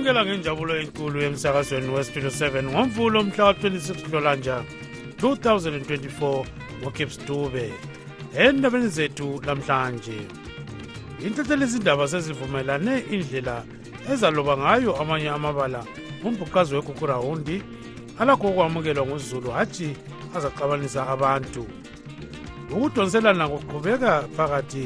sikwamukela 0.00 0.24
ngenjabulo 0.26 0.76
enkulu 0.80 1.20
emsakazweni 1.22 1.88
we-27 1.94 2.62
ngomvulo 2.64 3.22
mhla 3.24 3.44
wa-26 3.44 4.06
ntolanja 4.08 4.62
2024 5.22 6.44
wakepstube 6.84 7.72
endabeni 8.36 8.88
zethu 8.88 9.40
lamhlanje 9.46 10.16
inhlethela 11.26 11.64
izindaba 11.66 12.08
sezivumelane 12.08 13.00
indlela 13.10 13.62
ezaloba 14.12 14.56
ngayo 14.58 14.96
amanye 15.02 15.28
amabala 15.28 15.84
umbhuqazi 16.24 16.74
wegugurawundi 16.74 17.62
alakho 18.18 18.46
okwamukelwa 18.48 19.06
nguzulu 19.06 19.50
hhaji 19.50 19.88
azaxabanisa 20.36 21.00
abantu 21.14 21.62
ukudoniselana 22.74 23.48
kuqhubeka 23.52 24.12
phakathi 24.36 24.84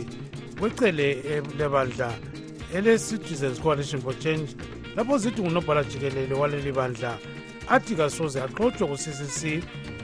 kwecele 0.59 1.07
lebandla 1.59 2.09
ele-citizens 2.77 3.61
coalition 3.63 4.03
for 4.03 4.15
change 4.19 4.51
lapho 4.97 5.19
zithi 5.19 5.43
ngunobhala 5.43 5.85
jikelele 5.85 6.35
waleli 6.35 6.73
bandla 6.73 7.19
athi 7.69 7.95
kasoze 7.97 8.43
axotshwe 8.43 8.85
ku-ccc 8.87 9.37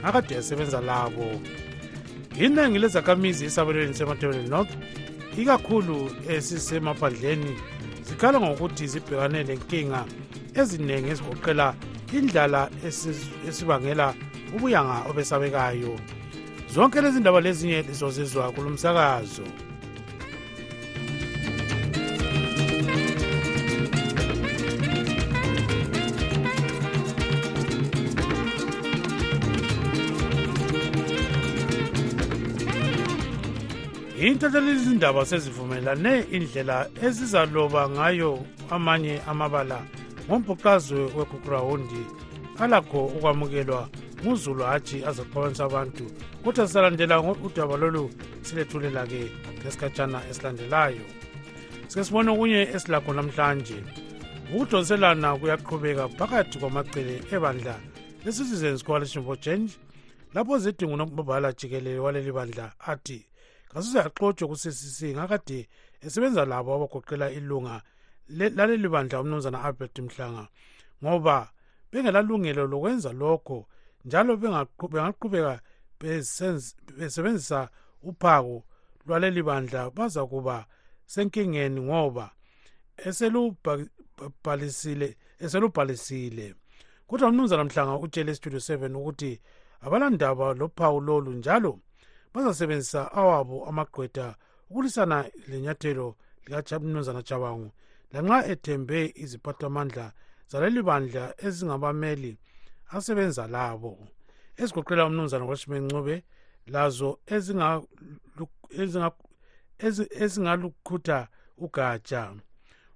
ngakade 0.01 0.33
yasebenza 0.35 0.81
labo 0.81 1.27
iningi 2.39 2.79
lezakamizi 2.79 3.45
esabelweni 3.45 3.93
semathebeleni 3.93 4.49
north 4.49 4.73
ikakhulu 5.37 5.97
esisemaphandleni 6.35 7.51
zikhala 8.07 8.37
ngokuthi 8.43 8.85
zibhekane 8.91 9.39
lenkinga 9.47 10.01
eziningi 10.59 11.07
ezigoqela 11.11 11.67
indlala 12.17 12.61
esibangela 13.47 14.07
ubuyanga 14.55 14.97
obesabekayo 15.09 15.93
zonke 16.73 17.01
lezi 17.01 17.19
ndaba 17.19 17.39
lezinye 17.41 17.81
lizozizwa 17.81 18.51
kulumsakazo 18.51 19.41
msakazo 19.43 19.70
intethelezindaba 34.21 35.23
sezivumelane 35.25 36.21
indlela 36.31 36.77
ezizaloba 37.05 37.89
ngayo 37.89 38.31
amanye 38.75 39.21
amabala 39.31 39.77
ngombhuqazwe 40.27 41.01
wegugurawundi 41.17 42.01
alakho 42.63 42.99
ukwamukelwa 43.15 43.81
nguzulu 44.21 44.63
hhatshi 44.69 44.97
azaxhobanisa 45.09 45.63
abantu 45.65 46.03
kuthi 46.43 46.61
sisalandela 46.67 47.15
udaba 47.47 47.75
lolu 47.83 48.03
silethulela-ke 48.45 49.21
ngesikhatshana 49.57 50.19
esilandelayo 50.29 51.05
sike 51.89 52.03
sibone 52.05 52.29
okunye 52.33 52.61
esilakho 52.75 53.11
namhlanje 53.17 53.77
ukudoniselana 54.53 55.29
kuyaqhubeka 55.41 56.03
phakathi 56.17 56.55
kwamacele 56.61 57.15
ebandla 57.35 57.75
le-citizens 58.23 58.85
coalition 58.87 59.25
for 59.25 59.37
change 59.45 59.71
lapho 60.35 60.53
zidingu 60.63 60.95
nombabhala 60.97 61.49
jikelele 61.57 61.99
waleli 62.05 62.31
bandla 62.37 62.67
athi 62.93 63.19
ngasuseyaxotshwa 63.73 64.47
ku-ccc 64.51 64.97
ngakade 65.15 65.59
esebenza 66.05 66.41
labo 66.45 66.69
abagoqela 66.75 67.27
ilunga 67.37 67.75
laleli 68.57 68.87
bandla 68.93 69.21
umnumzana 69.21 69.59
albert 69.65 69.95
mhlanga 70.05 70.45
ngoba 71.03 71.35
bengelalungelo 71.91 72.63
lokwenza 72.71 73.11
lokho 73.21 73.57
njalo 74.05 74.31
bengaqhubeka 74.41 75.53
besebenzisa 76.97 77.59
uphako 78.09 78.55
lwaleli 79.05 79.41
bandla 79.43 79.81
baza 79.97 80.21
kuba 80.31 80.57
senkingeni 81.13 81.79
ngoba 81.87 82.25
eselubhalisile 83.07 85.09
eselubhalisile 85.45 86.47
kodwa 87.07 87.29
umnumzana 87.29 87.63
mhlanga 87.63 87.93
utshele 88.03 88.31
istudio 88.35 88.59
7 88.59 88.95
ukuthi 88.99 89.31
abalandaba 89.85 90.45
lophawu 90.59 90.97
lolu 91.07 91.31
njalo 91.39 91.73
bazasebenzisa 92.33 93.01
awabo 93.21 93.57
amagqweda 93.69 94.25
ukulwisana 94.69 95.17
lenyathelo 95.49 96.07
likamnumzana 96.49 97.21
jabangu 97.27 97.69
lanxa 98.13 98.37
ethembe 98.51 98.99
iziphathamandla 99.23 100.05
zaleli 100.51 100.81
bandla 100.87 101.23
ezingabameli 101.45 102.31
asebenza 102.95 103.43
labo 103.55 103.91
ezigoqela 104.61 105.01
umnumzana 105.09 105.43
kwashimencube 105.49 106.15
lazo 106.73 107.09
ezingalukhutha 110.23 111.19
ugatsha 111.63 112.21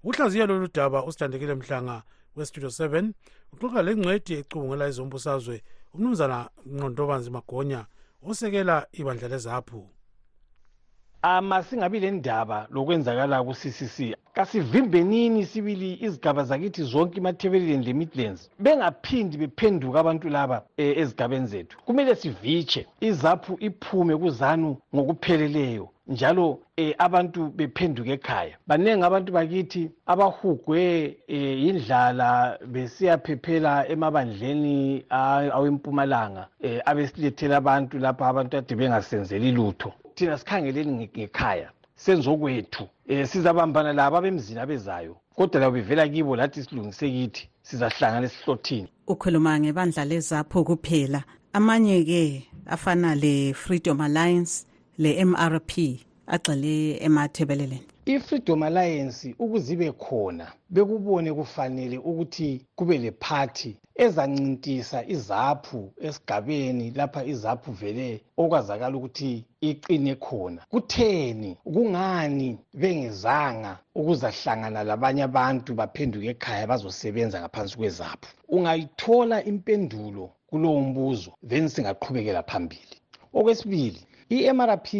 ukuhlaziya 0.05 0.45
lolu 0.49 0.67
daba 0.77 0.99
usithandekile 1.07 1.53
mhlanga 1.59 1.95
westudio 2.37 2.69
7 2.69 3.11
uxoxa 3.53 3.81
le 3.85 3.91
ngcwedi 3.99 4.31
ecubungela 4.39 4.83
ezombusazwe 4.91 5.55
umnumzana 5.93 6.37
ngqondobanzi 6.75 7.29
magonya 7.37 7.81
osekela 8.29 8.85
ibandla 8.99 9.27
lezaphu 9.31 9.81
ama 11.31 11.57
singabi 11.67 11.99
le 12.03 12.09
ndaba 12.17 12.59
lokwenzakala 12.73 13.37
ku-ccc 13.47 13.97
kasivimbenini 14.35 15.41
sibili 15.51 15.89
izigaba 16.05 16.41
zakithi 16.49 16.81
zonke 16.91 17.15
imathebeleni 17.21 17.83
le-midlands 17.87 18.41
bengaphindi 18.63 19.35
bephenduka 19.41 19.97
abantu 20.03 20.27
laba 20.35 20.57
eh, 20.83 20.91
ezigabeni 21.01 21.45
zethu 21.51 21.75
kumele 21.85 22.11
sivitshe 22.21 22.81
izaphu 23.09 23.53
iphume 23.67 24.13
kuzanu 24.21 24.69
ngokupheleleyo 24.93 25.85
njalo 26.07 26.59
eh 26.77 26.93
abantu 26.97 27.47
bephenduka 27.55 28.11
ekhaya 28.17 28.55
baningi 28.67 29.03
abantu 29.05 29.29
bakithi 29.37 29.83
abahugwe 30.11 30.83
eh 31.37 31.57
indlala 31.69 32.29
besiyaphephela 32.73 33.73
emabandleni 33.93 34.77
awempumalanga 35.55 36.43
eh 36.67 36.77
abesilethela 36.89 37.53
abantu 37.61 37.93
lapha 38.03 38.23
abantu 38.31 38.53
ade 38.59 38.73
bengasenzeli 38.79 39.49
lutho 39.57 39.89
thina 40.15 40.35
sikhangeleni 40.41 40.91
ngekhaya 41.15 41.67
senzokwethu 42.03 42.83
eh 43.13 43.25
sizabambana 43.31 43.91
laba 43.99 44.21
bemzini 44.21 44.59
abezayo 44.59 45.13
kodwa 45.35 45.59
labo 45.61 45.73
bevela 45.75 46.07
kibo 46.07 46.35
lathi 46.35 46.59
silungise 46.63 47.05
kithi 47.09 47.43
sizahlangana 47.67 48.25
esihlothini 48.29 48.87
ukhuluma 49.07 49.51
ngebandla 49.59 50.03
lezapho 50.11 50.59
kuphela 50.67 51.19
amanye-ke 51.57 52.23
afana 52.75 53.15
le-freedom 53.15 53.99
alliance 54.05 54.65
le-mrp 55.03 55.71
agxile 56.35 56.75
emathebeleleni 57.05 57.87
i-freedom 58.13 58.61
alliance 58.67 59.23
ukuze 59.43 59.69
ibe 59.75 59.89
khona 60.03 60.45
bekubone 60.73 61.29
kufanele 61.37 61.97
ukuthi 62.09 62.49
kube 62.77 62.95
le 63.03 63.11
phathi 63.23 63.71
ezancintisa 64.03 64.97
izaphu 65.15 65.79
esigabeni 66.07 66.85
lapha 66.99 67.21
izaphu 67.33 67.69
vele 67.81 68.09
okwazakala 68.41 68.95
ukuthi 68.99 69.31
iqine 69.69 70.13
khona 70.25 70.61
kutheni 70.71 71.49
kungani 71.73 72.49
bengezanga 72.81 73.71
ukuzahlangana 73.99 74.79
labanye 74.89 75.23
abantu 75.29 75.69
baphenduke 75.79 76.27
ekhaya 76.33 76.67
bazosebenza 76.71 77.37
ngaphansi 77.41 77.73
kwezaphu 77.79 78.29
ungayithola 78.55 79.37
impendulo 79.51 80.23
kulowo 80.49 80.79
mbuzo 80.89 81.31
then 81.49 81.65
singaqhubekela 81.73 82.41
phambili 82.49 82.95
okwesibili 83.39 84.01
i-mrp 84.29 84.93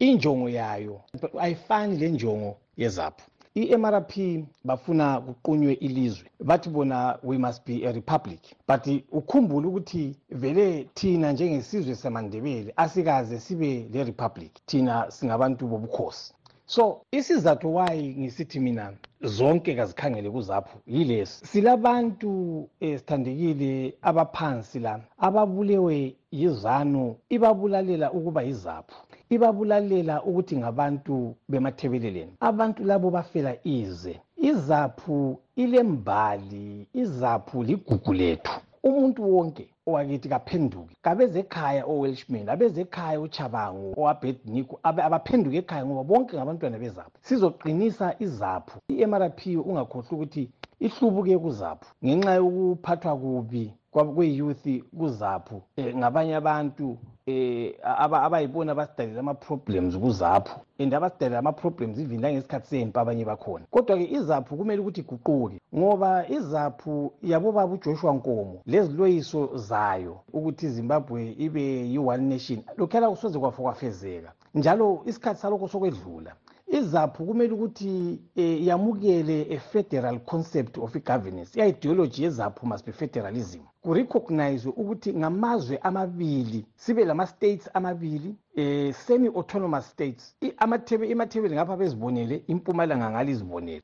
injongo 0.00 0.48
yayo 0.48 1.00
ayifani 1.40 1.96
le 1.96 2.08
njongo 2.08 2.56
yezaphu 2.76 3.30
i-mrp 3.54 4.12
bafuna 4.64 5.20
kuqunywe 5.20 5.72
ilizwe 5.72 6.28
bathi 6.40 6.68
bona 6.70 7.18
we 7.22 7.36
must 7.38 7.66
be 7.66 7.86
a 7.88 7.92
republic 7.92 8.40
but 8.68 9.04
ukhumbule 9.12 9.66
ukuthi 9.66 10.16
vele 10.30 10.88
thina 10.94 11.32
njengesizwe 11.32 11.94
samandebele 11.94 12.72
asikaze 12.76 13.38
sibe 13.40 13.88
le 13.92 14.04
republic 14.04 14.52
thina 14.66 15.10
singabantu 15.10 15.66
bobukhosi 15.68 16.32
so 16.66 17.00
isizathu 17.12 17.74
wayi 17.74 18.14
ngisithi 18.18 18.60
mina 18.60 18.92
zonke 19.20 19.74
kazikhangele 19.74 20.30
kuzapho 20.30 20.78
yilesi 20.86 21.44
silabantu 21.46 22.68
esithandekile 22.80 23.94
abaphansi 24.02 24.78
la 24.78 25.00
ababulewe 25.18 26.16
yizanu 26.40 27.14
ibabulalela 27.36 28.06
ukuba 28.18 28.40
yizaphu 28.48 28.96
ibabulalela 29.34 30.14
ukuthi 30.28 30.54
ngabantu 30.62 31.14
bemathebeleleni 31.50 32.32
abantu 32.50 32.80
labo 32.88 33.08
bafela 33.16 33.52
ize 33.76 34.14
izaphu 34.50 35.18
ilembali 35.62 36.66
izaphu 37.02 37.56
ligugu 37.68 38.12
lethu 38.20 38.56
umuntu 38.88 39.20
wonke 39.34 39.64
owakithi 39.88 40.28
kaphenduke 40.34 40.92
kabezekhaya 41.06 41.82
owelshman 41.92 42.46
abezekhaya 42.54 43.18
uchabango 43.26 43.86
owabhedniko 44.00 44.74
abaphenduke 45.06 45.56
ekhaya 45.62 45.82
ngoba 45.86 46.02
bonke 46.10 46.32
ngabantwana 46.36 46.76
bezaphu 46.82 47.16
sizoqinisa 47.28 48.06
izaphu 48.24 48.76
i-mrp 48.92 49.40
ungakhohlwa 49.70 50.14
ukuthi 50.16 50.42
ihlubuke 50.86 51.34
kuzaphu 51.44 51.88
ngenxa 52.04 52.32
yokuphathwa 52.40 53.12
kubi 53.22 53.64
kwe-youth 53.92 54.66
kuzaphu 54.98 55.56
um 55.76 55.98
ngabanye 55.98 56.34
abantu 56.40 56.86
um 57.26 57.70
abayibona 58.26 58.72
basidalele 58.78 59.20
ama-problems 59.24 59.92
kuzaphu 60.02 60.54
and 60.80 60.92
abasidalele 60.96 61.36
ama-problems 61.42 61.96
even 62.02 62.20
nangesikhathi 62.24 62.66
sempi 62.72 62.96
abanye 62.98 63.24
bakhona 63.30 63.64
kodwa-ke 63.70 64.06
izaphu 64.18 64.52
kumele 64.56 64.80
ukuthi 64.82 65.00
iguquke 65.04 65.58
ngoba 65.76 66.10
izaphu 66.36 66.92
yabo 67.30 67.48
baba 67.52 67.74
ujoshua 67.76 68.12
nkomo 68.18 68.54
leziloyiso 68.72 69.40
zayo 69.68 70.14
ukuthi 70.32 70.62
izimbabwe 70.68 71.20
ibe 71.46 71.64
yi-one 71.92 72.24
nation 72.32 72.60
lokhuyalako 72.80 73.16
soze 73.22 73.36
kwafo 73.38 73.60
kwafezeka 73.66 74.30
njalo 74.56 74.86
isikhathi 75.10 75.38
salokho 75.40 75.66
sokwedlula 75.72 76.32
izap 76.82 77.16
kumele 77.16 77.54
ukuthi 77.54 78.18
eh, 78.36 78.66
yamukele 78.66 79.36
a-federal 79.56 80.18
concept 80.26 80.74
of 80.82 80.90
i-governance 80.98 81.50
i-ideology 81.60 82.22
yezap 82.22 82.62
must 82.62 82.84
be 82.86 82.92
federalism 82.92 83.60
kurecognizwe 83.82 84.72
ukuthi 84.76 85.12
ngamazwe 85.14 85.76
amabili 85.82 86.66
sibe 86.76 87.04
lama-states 87.04 87.70
amabili 87.74 88.34
um 88.56 88.92
semi-autonomous 88.92 89.86
states 89.90 90.36
imathebeli 91.12 91.54
ngapha 91.54 91.76
bezibonele 91.76 92.36
impumalanga 92.52 93.10
ngalizibonele 93.10 93.82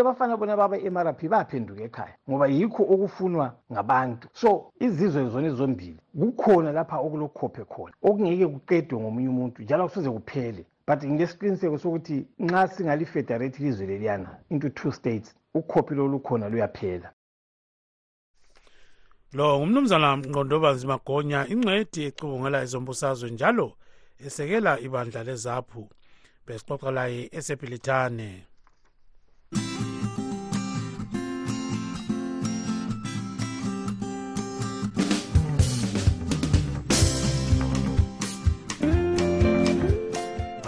abafana 0.00 0.34
e-, 0.34 0.36
bona 0.40 0.56
baba 0.56 0.76
i-mrp 0.86 1.20
baphenduka 1.32 1.82
ekhaya 1.88 2.14
ngoba 2.30 2.46
yikho 2.54 2.82
okufunwa 2.94 3.46
ngabantu 3.72 4.26
so 4.40 4.50
izizwe 4.86 5.22
zona 5.32 5.46
ezombili 5.52 6.00
kukhona 6.20 6.72
lapha 6.76 6.96
okulokhophe 7.06 7.62
khona 7.72 7.92
okungeke 8.06 8.46
kuqedwe 8.54 8.94
ngomunye 9.00 9.28
umuntu 9.34 9.58
njalo 9.64 9.82
kusuze 9.88 10.10
kuphele 10.18 10.62
but 10.86 11.00
ngilesiqiniseko 11.04 11.78
sokuthi 11.78 12.16
nxa 12.44 12.62
singalifederate 12.74 13.56
ilizwe 13.62 13.86
leliyana 13.90 14.32
into 14.50 14.68
two 14.78 14.92
states 14.98 15.28
ukhophi 15.58 15.94
lolu 15.94 16.18
khona 16.26 16.46
luyaphela 16.52 17.08
lo 19.36 19.44
ngumnumzana 19.58 20.08
mqondobazi 20.20 20.84
magonya 20.92 21.40
ingcedi 21.52 22.00
ecubungela 22.08 22.58
ezombusazwe 22.64 23.28
njalo 23.30 23.68
esekela 24.26 24.72
ibandla 24.86 25.20
lezaphu 25.28 25.82
besixoxa 26.46 26.90
laye 26.98 27.20
esebhilithane 27.38 28.28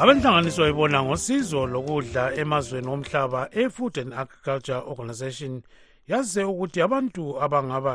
abanhlanganiso 0.02 0.62
ibona 0.70 0.98
ngosizo 1.02 1.60
lokudla 1.74 2.22
emazweni 2.42 2.88
omhlaba 2.94 3.48
e-food 3.52 3.98
and 3.98 4.14
agriculture 4.14 4.82
organization 4.90 5.62
yaze 6.08 6.42
ukuthi 6.52 6.78
abantu 6.86 7.22
abangaba 7.44 7.94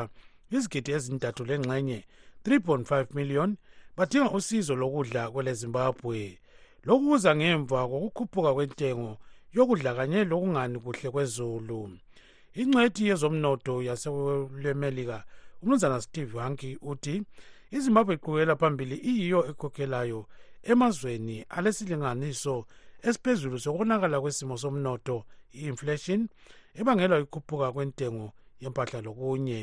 izigidi 0.54 0.90
ezintathu 0.96 1.42
lengxenye 1.48 2.00
3.5 2.44 3.12
million 3.18 3.50
badinga 3.96 4.30
usizo 4.30 4.74
lokudla 4.76 5.30
kwele 5.30 5.52
zimbabwe 5.54 6.38
lokhu 6.88 7.06
kuza 7.10 7.30
ngemva 7.36 7.78
kokukhuphuka 7.88 8.50
kwentengo 8.56 9.12
yokudla 9.56 9.90
kanye 9.94 10.24
lokungani 10.24 10.78
kuhle 10.84 11.08
kwezulu 11.10 11.80
ingcwethi 12.60 13.02
yezomnotho 13.08 13.82
yaselwemelika 13.82 15.24
umnumzana 15.62 16.00
steve 16.00 16.34
hanki 16.40 16.78
uthi 16.82 17.22
izimbabwe 17.76 18.14
iqhubekela 18.16 18.56
phambili 18.56 18.96
iyiyo 19.10 19.40
ekhokhelayo 19.50 20.20
emazweni 20.68 21.44
alesilinganiso 21.48 22.66
esiphezulu 23.08 23.56
sokonakala 23.64 24.20
kwesimo 24.22 24.54
somnotho 24.62 25.16
i-inflation 25.58 26.20
ebangelwa 26.80 27.18
ikhuphuka 27.24 27.68
kwentengo 27.74 28.26
yempahla 28.62 28.98
lokunye 29.06 29.60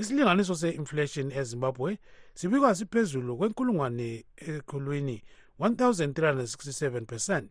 isilinganiso 0.00 0.54
se-inflation 0.60 1.26
ezimbabwe 1.40 1.90
sibikwa 2.38 2.74
siphezulu 2.74 3.30
kwenkulungwane 3.38 4.10
ekhulwini 4.48 5.16
1367 5.60 7.00
percent 7.10 7.50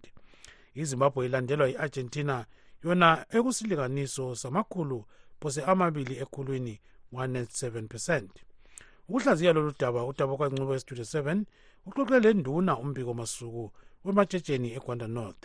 izimbabwe 0.82 1.26
ilandelwa 1.26 1.68
i-argentina 1.70 2.36
yona 2.84 3.10
ekusilinganiso 3.38 4.26
samakhulu 4.42 4.98
phose 5.42 5.60
amabili 5.72 6.14
ekhulwini 6.24 6.76
197 7.14 7.88
percent 7.92 8.32
ukuhlaziya 9.10 9.54
lolu 9.54 9.74
daba 9.80 10.06
udaba 10.12 10.38
kwancubo 10.38 10.76
estudio 10.76 11.04
7 11.04 11.44
uxoxe 11.88 12.18
le 12.24 12.32
nduna 12.40 12.74
umbiko 12.84 13.12
masuku 13.20 13.64
wematshetsheni 14.06 14.68
eguanda 14.78 15.08
north 15.18 15.42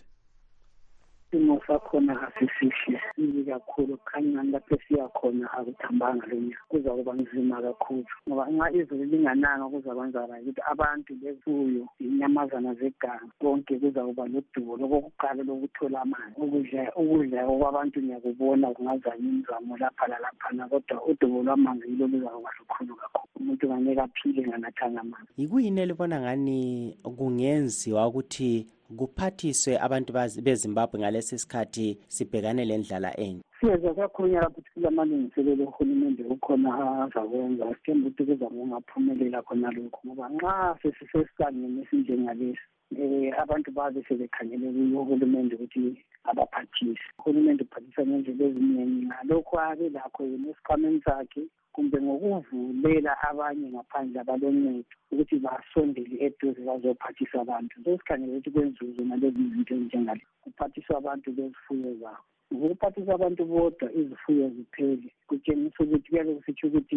isimo 1.35 1.61
sakhona 1.67 2.29
asisihle 2.35 3.01
sibi 3.17 3.45
kakhulu 3.45 3.97
kukhanya 3.99 4.43
lapho 4.55 4.79
siyakhona 4.89 5.51
akuthambanga 5.53 6.27
lo 6.31 6.37
nyaka 6.41 6.63
kuza 6.71 6.91
kuba 6.95 7.13
nzima 7.19 7.59
kakhulu 7.63 8.05
ngoba 8.29 8.45
nxa 8.55 8.67
izulu 8.79 9.03
lingananga 9.11 9.65
kuzakwenzakala 9.67 10.35
ukuthi 10.43 10.61
abantu 10.71 11.11
befuyo 11.19 11.83
inyamazana 12.01 12.71
zeganga 12.79 13.21
konke 13.43 13.75
kuza 13.83 14.01
kuba 14.07 14.23
nodubo 14.31 14.73
lokokuqala 14.79 15.41
lokuthola 15.43 15.97
amanzi 16.07 16.39
ukudla 16.45 16.83
ukudla 17.03 17.41
kwabantu 17.51 17.97
ngiyakubona 18.03 18.67
kungazanye 18.75 19.27
imizamo 19.29 19.73
lapha 19.77 20.07
lalaphana 20.07 20.69
kodwa 20.71 21.03
udubo 21.11 21.37
lwamanzi 21.43 21.85
yilo 21.91 22.07
luzakuba 22.15 22.51
lukhulu 22.63 22.95
kakhulu 22.97 23.29
umuntu 23.41 23.65
ngangeke 23.67 24.01
aphile 24.07 24.41
nganathanga 24.47 25.01
amanzi 25.03 25.27
yikuyini 25.37 25.81
elibona 25.83 26.21
ngani 26.23 26.95
kungenziwa 27.17 28.07
ukuthi 28.07 28.67
kuphathiswe 28.99 29.73
abantu 29.87 30.11
bezimbabwe 30.47 30.97
ngalesi 31.01 31.35
sikhathi 31.43 31.87
sibhekane 32.15 32.63
lendlala 32.69 33.11
enje 33.27 33.45
siyeza 33.59 33.91
kakhulunyaka 33.99 34.49
futhi 34.55 34.71
kulamalungiselelo 34.75 35.63
ohulumende 35.71 36.21
kukhona 36.29 36.69
azakwenza 37.05 37.65
sithemba 37.77 38.07
ukuthi 38.09 38.23
kuzakungaphumelela 38.31 39.39
khona 39.47 39.69
lokhu 39.77 40.01
ngoba 40.05 40.25
nxa 40.35 40.55
sesisesisangeni 40.81 41.77
esinjengalesi 41.83 42.65
um 43.01 43.01
eh, 43.03 43.31
abantu 43.43 43.69
babe 43.77 43.99
sebekhangele 44.09 44.67
kuyo 44.77 44.99
uhulumende 45.03 45.55
ukuthi 45.57 45.83
abaphathise 46.31 47.05
uhulumende 47.19 47.61
uphathisa 47.65 48.01
ngendlela 48.09 48.45
eziningi 48.51 49.01
ngalokhu 49.09 49.55
abe 49.69 49.85
lakho 49.97 50.21
yena 50.31 50.47
esikhwameni 50.53 50.99
sakhe 51.07 51.43
kumbe 51.75 51.97
ngokuvulela 52.05 53.13
abanye 53.31 53.67
ngaphandle 53.75 54.19
abaloncedo 54.20 54.99
ukuthi 55.13 55.37
basondele 55.44 56.17
eduze 56.27 56.60
bazophathiswa 56.69 57.37
abantu 57.44 57.72
sesikhangele 57.82 58.32
ukuthi 58.34 58.53
kwenziwe 58.55 58.91
zona 58.96 59.15
lezi 59.22 59.43
zinto 59.53 59.72
ezinjengale 59.77 60.22
kuphathiswa 60.43 60.94
abantu 61.01 61.27
bezifuyo 61.37 61.91
zabo 62.01 62.25
ngokuphathisa 62.53 63.15
abantu 63.15 63.43
bodwa 63.44 63.89
izifuyo 63.93 64.44
ziphele 64.55 65.08
kutshengisa 65.29 65.79
ukuthi 65.84 66.05
kuyake 66.08 66.32
sitsho 66.46 66.67
ukuthi 66.69 66.96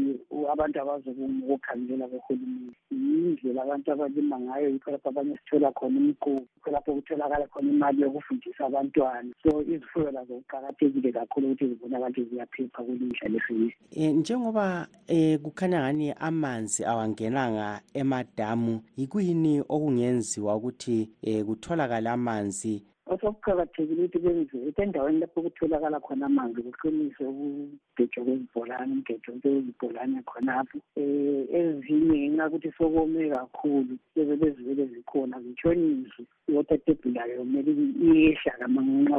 abantu 0.54 0.77
abazokukhangela 0.84 2.06
kohulumeni 2.08 2.74
yindlela 2.92 3.62
abantu 3.63 3.88
abalima 3.94 4.36
ngayo 4.44 4.68
yikho 4.74 4.89
lapho 4.92 5.08
abanye 5.12 5.34
sithola 5.39 5.70
khona 5.72 5.98
umquko 6.04 6.30
yikho 6.36 6.70
lapho 6.74 6.89
kutholakala 6.98 7.46
khona 7.48 7.70
imali 7.72 8.00
yokufundisa 8.04 8.62
abantwana 8.68 9.30
so 9.44 9.51
izifuyo 9.63 10.10
lazo 10.12 10.34
kuqakathekile 10.44 11.10
kakhulu 11.16 11.46
ukuthi 11.48 11.66
zibonakale 11.72 12.22
ziyaphepha 12.27 12.80
kulindla 12.84 13.25
lefeni 13.32 13.70
um 13.98 14.04
eh, 14.04 14.12
njengoba 14.20 14.88
um 15.10 15.38
kukhanya 15.39 15.80
ngani 15.82 16.08
amanzi 16.12 16.82
awangenanga 16.86 17.82
emadamu 17.94 18.82
yikuyini 19.00 19.63
okungenziwa 19.70 20.51
ukuthi 20.60 21.00
um 21.27 21.42
kutholakale 21.48 22.10
amanzi 22.10 22.84
osokuqakathekile 23.14 24.04
ukuthi 24.06 24.20
kwenziwe 24.24 24.70
endaweni 24.84 25.20
lapho 25.22 25.40
kutholakala 25.46 25.98
khona 26.06 26.28
manzi 26.36 26.60
kuqiniswe 26.68 27.24
ukugejwa 27.28 28.20
kwezibholane 28.26 28.92
umgejwa 28.96 29.32
kwezibholane 29.42 30.20
khonapho 30.30 30.78
um 31.02 31.42
ezinye 31.58 32.18
ngenxa 32.20 32.44
yokuthi 32.44 32.70
sokome 32.78 33.22
kakhulu 33.36 33.94
eze 34.20 34.34
bezivele 34.42 34.84
zikhona 34.94 35.36
zitshonise 35.44 36.22
i-water 36.50 36.80
table 36.86 37.20
ayo 37.24 37.40
kumele 37.48 37.72
iyehlaka 38.08 38.66
manxa 38.76 39.18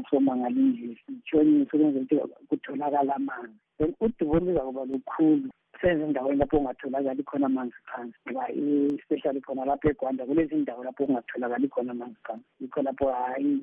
kusomangalindlela 0.00 0.98
zitshonise 1.14 1.72
ukwenzela 1.76 2.24
ukuthi 2.26 2.46
kutholakala 2.50 3.12
amanzi 3.20 3.56
then 3.78 3.90
udubo 4.04 4.34
luzakuba 4.42 4.82
lukhulu 4.90 5.48
sezindaweni 5.80 6.38
lapho 6.38 6.56
kungatholakali 6.56 7.22
khona 7.22 7.46
amanzi 7.46 7.74
phansi 7.84 8.18
ngoba 8.30 8.48
especially 9.00 9.40
khona 9.40 9.64
lapho 9.64 9.88
egwanda 9.90 10.26
kulezi 10.26 10.54
ndawo 10.54 10.84
lapho 10.84 11.06
kungatholakali 11.06 11.68
khona 11.68 11.92
amanzi 11.92 12.16
phansi 12.26 12.44
yikho 12.60 12.82
lapho 12.82 13.12
hayi 13.12 13.58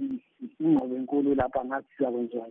ingqobo 0.66 0.96
enkulu 0.98 1.36
lapho 1.36 1.60
angazi 1.62 1.88
sizakwenziwa 1.98 2.48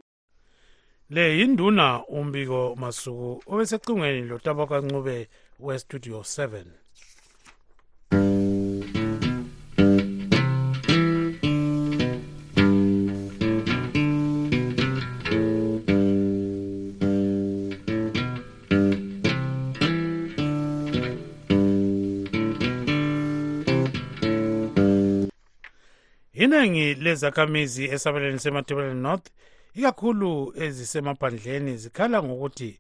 le 1.11 1.39
yinduna 1.39 2.07
umbiko 2.07 2.77
masuku 2.81 3.43
obesecingweni 3.47 4.29
lotabakancube 4.29 5.29
westudio 5.61 6.19
7 6.21 6.65
iningi 26.37 26.95
lezakhamizi 26.95 27.85
esabelweni 27.85 28.39
sematebeleni 28.39 29.01
north 29.01 29.27
ikakhulu 29.75 30.53
ezisemaphandleni 30.63 31.77
zikhala 31.83 32.19
ngokuthi 32.27 32.71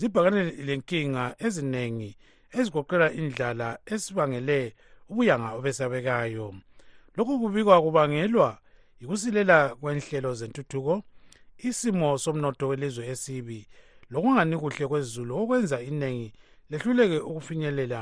zibhakane 0.00 0.42
lenkinga 0.68 1.24
eziningi 1.46 2.10
ezigoqela 2.58 3.06
indlala 3.20 3.68
esibangele 3.94 4.60
ubuyanga 5.10 5.50
obesabekayo 5.58 6.46
lokhu 7.16 7.34
kubikwa 7.40 7.76
kubangelwa 7.84 8.50
yikusilela 9.00 9.58
kwenhlelo 9.80 10.30
zentuthuko 10.40 10.94
isimo 11.68 12.18
somnotho 12.18 12.64
welizwe 12.68 13.04
esibi 13.12 13.60
lokungani 14.10 14.56
kuhle 14.62 14.86
kwezulu 14.86 15.32
okwenza 15.42 15.82
iningi 15.88 16.32
lehluleke 16.70 17.16
ukufinyelela 17.28 18.00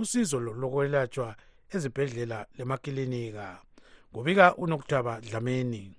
usizo 0.00 0.40
lokwelatshwa 0.60 1.28
ezibhedlela 1.74 2.38
lemakilinika 2.58 3.46
kubika 4.16 4.54
unokutaba 4.56 5.20
dlameni 5.20 5.95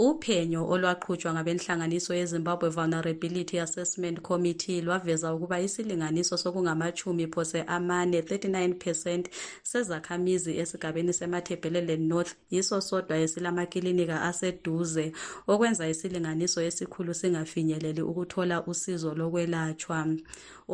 uphenyo 0.00 0.62
olwaqhutshwa 0.72 1.32
ngabenhlanganiso 1.34 2.14
yezimbabwe 2.14 2.68
vulnerability 2.68 3.58
assessment 3.60 4.20
committee 4.20 4.80
lwaveza 4.82 5.34
ukuba 5.34 5.60
isilinganiso 5.60 6.36
sokungamachumi 6.36 7.26
phose 7.26 7.62
amane 7.62 8.20
39 8.20 8.74
percent 8.74 9.26
sezakhamizi 9.62 10.58
esigabeni 10.58 11.12
semathebhelelen 11.12 12.06
north 12.08 12.32
yiso 12.50 12.80
sodwa 12.80 13.18
esilamakilinika 13.18 14.22
aseduze 14.22 15.12
okwenza 15.48 15.88
isilinganiso 15.88 16.62
esikhulu 16.62 17.14
singafinyeleli 17.14 18.02
ukuthola 18.02 18.66
usizo 18.66 19.14
lokwelatshwa 19.18 19.98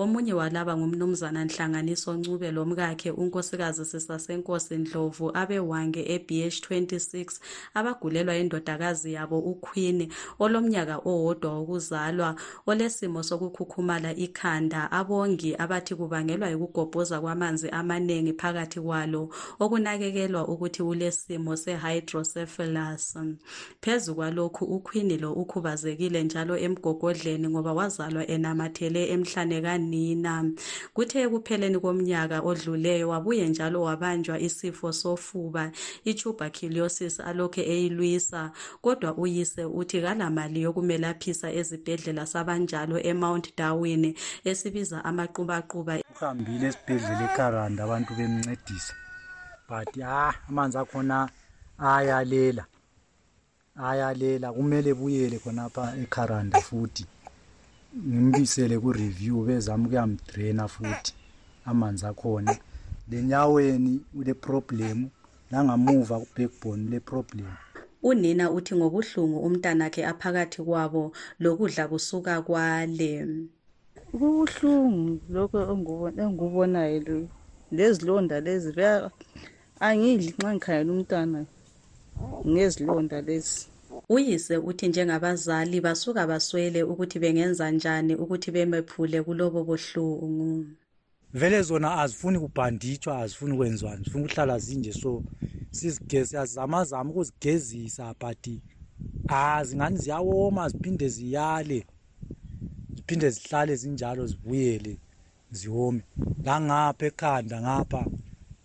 omunye 0.02 0.33
walaba 0.40 0.76
ngumnumzana 0.76 1.45
nhlanganiso 1.45 2.12
ncube 2.14 2.50
lomkakhe 2.52 3.11
unkosikazi 3.11 3.85
sisasenkosi 3.85 4.76
ndlovu 4.83 5.26
abewange 5.40 6.02
ebh 6.14 6.31
26 6.31 7.33
abagulelwa 7.78 8.37
indodakazi 8.37 9.13
yabo 9.14 9.38
uQueen 9.38 10.12
olomnyaka 10.38 10.97
owodwa 11.04 11.50
wokuzalwa 11.59 12.37
olesimo 12.66 13.23
sokukhukhumala 13.23 14.11
ikhanda 14.16 14.90
abongi 14.90 15.54
abathi 15.54 15.94
kubangelwa 15.94 16.49
yikugobhoza 16.50 17.21
kwamanzi 17.21 17.68
amanengi 17.71 18.33
phakathi 18.33 18.80
kwalo 18.80 19.28
okunakekelwa 19.62 20.42
ukuthi 20.52 20.83
ulesimo 20.83 21.52
sehydrocephalus 21.56 23.09
phezu 23.83 24.14
kwalokhu 24.14 24.64
uQueen 24.64 25.21
lo 25.23 25.33
ukhubazekile 25.33 26.23
njalo 26.25 26.59
emgogodleni 26.59 27.49
ngoba 27.49 27.73
wazalwa 27.73 28.26
enamathele 28.26 29.09
emhlane 29.14 29.62
kanina 29.62 30.35
kuthe 30.94 31.18
ekupheleni 31.25 31.78
komnyaka 31.78 32.40
odluleyo 32.42 33.09
wabuye 33.12 33.47
njalo 33.49 33.83
wabanjwa 33.87 34.40
isifo 34.47 34.92
sofuba 34.92 35.64
i-tuberculosis 36.09 37.21
alokhe 37.21 37.62
eyilwisa 37.62 38.50
kodwa 38.95 39.15
uyise 39.15 39.65
uthi 39.79 39.99
kalamali 40.03 40.59
yokumelaphisa 40.67 41.49
ezibhedlela 41.61 42.25
sabanjalo 42.33 42.97
emount 43.11 43.45
darwin 43.59 44.05
esibiza 44.51 44.97
amaqubaquba 45.11 45.95
uhambile 46.15 46.65
esibhedlela 46.93 47.25
ekaranda 47.33 47.81
abantu 47.87 48.11
bemncedisa 48.19 48.95
but 49.71 49.91
ah 50.21 50.35
amanzi 50.49 50.77
akhona 50.83 51.17
ayalela 51.93 52.63
ayalela 53.89 54.47
kumele 54.57 54.91
buyele 55.01 55.37
khonapha 55.43 55.85
ekaranda 56.05 56.57
futhi 56.69 57.05
ngimbisele 58.13 58.77
ku-review 58.83 59.35
bezama 59.47 59.85
ukuyamdraina 59.87 60.65
futhi 60.75 61.11
amanzi 61.71 62.05
akhona 62.11 62.53
lenyaweni 63.11 63.93
ule 64.19 64.33
problem 64.47 64.99
langamuva 65.51 66.15
ku-backbone 66.23 66.83
le 66.93 67.01
problem 67.11 67.51
Unina 68.09 68.45
uthi 68.57 68.73
ngobuhlungu 68.77 69.39
umntanakhe 69.47 70.01
aphakathi 70.13 70.59
kwabo 70.69 71.03
lokudla 71.43 71.85
kusuka 71.93 72.35
kwale. 72.47 73.13
Kubuhlungu 74.09 75.13
lokho 75.35 75.59
engikubonayo 76.23 76.99
lokhu. 77.09 77.29
Lezilonda 77.77 78.37
lezi 78.47 78.71
angidli 79.87 80.31
nxa 80.37 80.49
ngikhangela 80.53 80.91
umntwana 80.95 81.41
ngezilonda 82.51 83.19
lezi. 83.27 83.61
Uyise 84.15 84.55
uthi 84.71 84.85
njengabazali 84.89 85.77
basuka 85.87 86.23
baswele 86.31 86.81
ukuthi 86.93 87.17
bengenza 87.23 87.65
njani 87.75 88.13
ukuthi 88.23 88.49
bemephule 88.55 89.19
kulobo 89.27 89.61
buhlungu. 89.69 90.51
vele 91.35 91.62
zona 91.62 92.00
azifuni 92.00 92.38
kubhanditshwa 92.38 93.19
azifuni 93.19 93.57
kwenziwani 93.57 94.05
zifuna 94.05 94.25
ukuhlala 94.25 94.59
zinje 94.59 94.93
so 94.93 95.23
sizamazama 95.71 97.11
ukuzigezisa 97.11 98.14
but 98.21 98.49
ah 99.29 99.64
zingani 99.64 99.97
ziyawoma 99.99 100.69
ziphinde 100.69 101.09
ziyale 101.09 101.87
ziphinde 102.97 103.31
zihlale 103.31 103.76
zinjalo 103.76 104.26
zibuyele 104.26 104.97
ziwome 105.50 106.00
la 106.45 106.57
ngapha 106.61 107.07
ekhanda 107.07 107.57
ngapha 107.62 108.07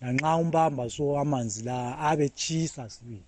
nanxa 0.00 0.36
umbamba 0.36 0.90
so 0.90 1.18
amanzi 1.18 1.62
la 1.64 1.98
abe 1.98 2.28
chisa 2.28 2.90
sibili 2.90 3.24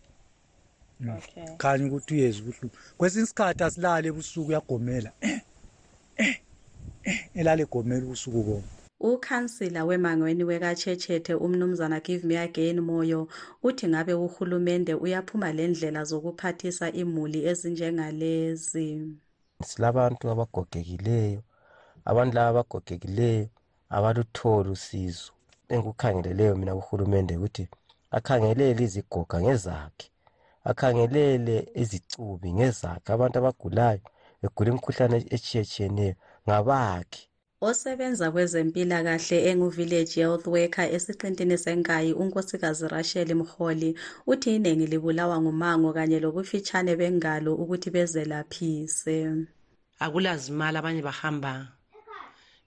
mm. 1.00 1.08
okay 1.18 1.56
khanya 1.56 1.87
ukuthi 1.87 2.14
uyezwa 2.14 2.40
ubuhlungu 2.42 2.76
kwesinye 2.96 3.25
isikhathi 3.25 3.62
asilale 3.64 4.06
ebusuku 4.08 4.49
uyagomela 4.50 5.11
elale 7.38 7.62
egomela 7.66 8.04
ubusuku 8.06 8.42
konke 8.46 8.66
ukhansila 9.02 9.85
wemangweni 9.85 10.44
wekatshetshethe 10.44 11.35
umnumzana 11.35 12.00
give 12.00 12.26
me 12.26 12.38
again 12.38 12.80
moyo 12.80 13.21
uthi 13.62 13.87
ngabe 13.88 14.12
uhulumende 14.26 14.92
uyaphuma 15.04 15.49
lendlela 15.56 16.00
zokuphathisa 16.11 16.87
imuli 17.02 17.38
ezinjengalezi 17.50 18.88
silabantu 19.68 20.25
abagogekileyo 20.32 21.40
abantu 22.11 22.32
laba 22.37 22.49
abagogekileyo 22.52 23.47
abalutholi 23.97 24.68
usizo 24.76 25.28
engikukhangeleleyo 25.73 26.52
mina 26.61 26.73
kuhulumende 26.78 27.35
ukuthi 27.38 27.64
akhangelele 28.16 28.75
izigoga 28.87 29.37
ngezakhe 29.44 30.06
akhangelele 30.71 31.56
izicubi 31.82 32.49
ngezakhe 32.59 33.09
abantu 33.16 33.37
abagulayo 33.40 34.02
begula 34.40 34.68
imikhuhlane 34.71 35.16
etshiyetshiyeneyo 35.35 36.14
ngabakhe 36.47 37.23
Osebenza 37.69 38.26
kwezempilakahle 38.35 39.37
engu-Village 39.50 40.14
Health 40.23 40.47
Worker 40.54 40.87
esiqintini 40.97 41.57
seNkayi 41.64 42.11
uNkosikazi 42.23 42.85
Rachel 42.95 43.28
Mkholi 43.40 43.90
uthi 44.31 44.49
inengi 44.57 44.87
libulawa 44.92 45.37
ngumango 45.42 45.88
kanye 45.97 46.19
lobufitshane 46.25 46.92
bengalo 47.00 47.50
ukuthi 47.62 47.88
bezelaphise. 47.95 49.16
Akulazimali 50.04 50.76
abanye 50.81 51.02
bahamba 51.09 51.52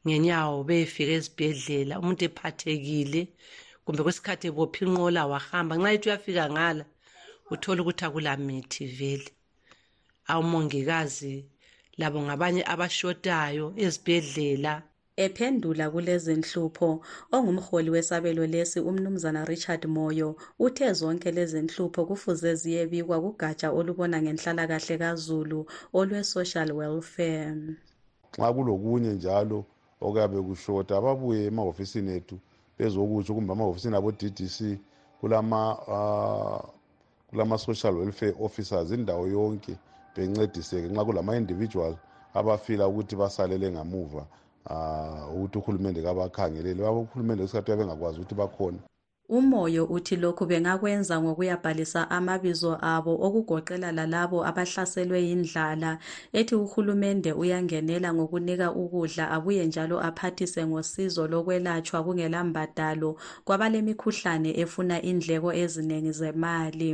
ngenyawo 0.07 0.55
beyefika 0.67 1.13
ezibhedlela 1.19 1.93
umuntu 2.01 2.21
ephathekile 2.29 3.21
kumbe 3.83 4.01
kwesikhathi 4.05 4.45
ebophe 4.51 4.79
inqola 4.87 5.21
wahamba 5.31 5.73
nxa 5.75 5.89
ethi 5.95 6.05
uyafika 6.09 6.43
ngala 6.53 6.83
uthola 7.53 7.79
ukuthi 7.83 8.03
akulamithi 8.07 8.83
vele. 8.97 9.29
Omongikazi 10.39 11.33
labo 12.01 12.19
ngabanye 12.25 12.61
abashotayo 12.73 13.65
ezibhedlela 13.85 14.73
ephendula 15.25 15.85
kulezinhlupho 15.93 16.89
ongumholi 17.35 17.89
wesabelo 17.95 18.43
lesi 18.53 18.79
umnumzana 18.89 19.41
richard 19.51 19.83
moyo 19.95 20.29
uthe 20.65 20.87
zonke 20.99 21.29
lezinhlupho 21.37 22.01
kufuze 22.09 22.49
ziyebikwa 22.61 23.15
kugatsha 23.23 23.67
olubona 23.79 24.17
ngenhlalakahle 24.23 24.95
kazulu 25.03 25.59
olwe-social 25.99 26.69
welfare 26.79 27.45
nxa 28.33 28.47
kulokunye 28.55 29.11
njalo 29.17 29.59
okuyabe 30.05 30.39
kushota 30.47 30.91
ababuye 30.99 31.39
emahhofisini 31.49 32.09
ethu 32.17 32.35
bezokutsho 32.77 33.31
kumbe 33.35 33.51
amahhofisini 33.55 33.95
abo-ddc 33.99 34.37
kulama 35.19 35.59
uh, 35.93 36.59
kulama-social 37.29 37.93
welfare 37.99 38.33
officers 38.45 38.89
indawo 38.97 39.25
yonke 39.37 39.73
bencediseke 40.17 40.87
nxa 40.91 41.03
kulama-individual 41.07 41.93
abafila 42.39 42.85
ukuthi 42.91 43.15
basalele 43.21 43.67
ngamuva 43.75 44.21
um 44.73 45.23
ukuthi 45.35 45.55
uhulumende 45.59 45.99
kabakhangeleli 46.05 46.79
baba 46.85 46.99
uhulumende 47.05 47.41
kwesikhathi 47.41 47.69
uyabengakwazi 47.69 48.15
ukuthi 48.19 48.35
bakhona 48.41 48.79
umoyo 49.29 49.85
uthi 49.85 50.15
lokhu 50.15 50.45
bengakwenza 50.45 51.21
ngokuyabhalisa 51.21 52.09
amabizo 52.11 52.77
abo 52.81 53.11
okugoqela 53.27 53.89
lalabo 53.91 54.45
abahlaselwe 54.45 55.17
yindlala 55.27 55.97
ethi 56.33 56.55
uhulumende 56.55 57.31
uyangenela 57.33 58.13
ngokunika 58.13 58.67
ukudla 58.71 59.31
abuye 59.31 59.65
njalo 59.65 59.97
aphathise 59.99 60.61
ngosizo 60.67 61.27
lokwelatshwa 61.27 62.03
kungelambadalo 62.05 63.09
kwabalemikhuhlane 63.45 64.51
efuna 64.61 65.01
indleko 65.01 65.49
eziningi 65.53 66.11
zemali 66.11 66.89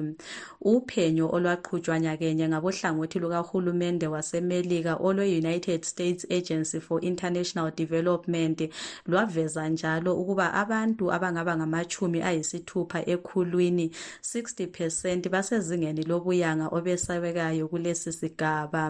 uphenyo 0.62 1.26
olwaqhutshwa 1.36 2.00
nyakenye 2.00 2.46
ngabohlangothi 2.48 3.18
lukahulumende 3.20 4.08
wasemelika 4.08 4.94
olwe-united 5.04 5.84
states 5.84 6.24
agency 6.32 6.80
for 6.80 7.04
international 7.04 7.76
development 7.76 8.72
lwaveza 9.06 9.68
njalo 9.70 10.16
ukuba 10.16 10.54
abantu 10.54 11.12
abangaba 11.12 11.58
ngamahumi 11.60 12.21
ayisithupha 12.26 13.00
ekhulwini 13.14 13.86
60 14.22 14.68
percent 14.78 15.24
basezingeni 15.34 16.04
lobuyanga 16.12 16.68
obesabekayo 16.78 17.66
kulesi 17.72 18.12
sigaba 18.20 18.86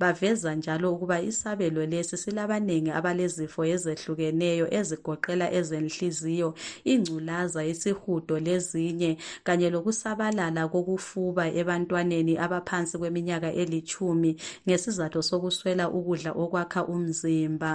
baveza 0.00 0.50
njalo 0.54 0.86
ukuba 0.94 1.16
isabelo 1.30 1.80
lesi 1.92 2.16
silabaningi 2.22 2.90
abalezifo 2.98 3.60
ezehlukeneyo 3.74 4.66
ezigoqela 4.78 5.46
ezenhliziyo 5.58 6.48
ingculaza 6.92 7.60
isihudo 7.72 8.34
lezinye 8.46 9.10
kanye 9.46 9.68
lokusabalala 9.74 10.62
kokufuba 10.72 11.44
ebantwaneni 11.60 12.34
abaphansi 12.44 12.94
kweminyaka 13.00 13.48
elithumi 13.62 14.30
ngesizathu 14.66 15.18
sokuswela 15.28 15.84
ukudla 15.98 16.30
okwakha 16.42 16.80
umzimba 16.94 17.70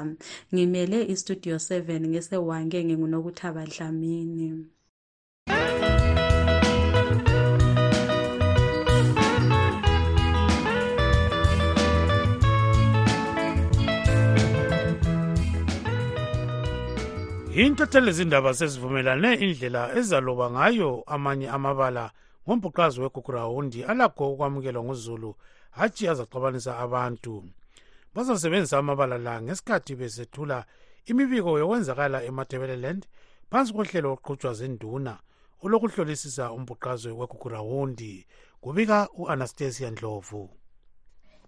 ngimele 0.53 0.97
istudio 1.13 1.55
7 1.67 2.07
ngesewange 2.09 2.77
ngingunokuthaba 2.88 3.62
dlamini 3.71 4.47
yintethele 17.59 18.12
zindaba 18.17 18.51
sezivumelane 18.59 19.33
indlela 19.47 19.81
ezaloba 20.00 20.45
ngayo 20.55 20.91
amanye 21.15 21.47
amabala 21.57 22.05
ngombhuqazi 22.47 22.97
wegugurawundi 23.03 23.79
alakho 23.91 24.24
ukwamukelwa 24.33 24.81
nguzulu 24.85 25.31
hatshi 25.77 26.03
azaxabanisa 26.12 26.71
abantu 26.85 27.33
bazasebenzisa 28.13 28.75
amabala 28.81 29.17
la 29.25 29.33
ngesikhathi 29.43 29.93
besethula 30.00 30.57
imibiko 31.12 31.50
yokwenzakala 31.62 32.17
emathebeleland 32.29 33.01
phansi 33.50 33.71
kohlelo 33.77 34.09
oqhutshwa 34.15 34.51
zinduna 34.59 35.13
olokuhlolisisa 35.63 36.43
umbhuqazwe 36.57 37.12
wegugurawundi 37.19 38.12
kubika 38.63 38.97
u-anastasia 39.21 39.89
ndlovu 39.95 40.41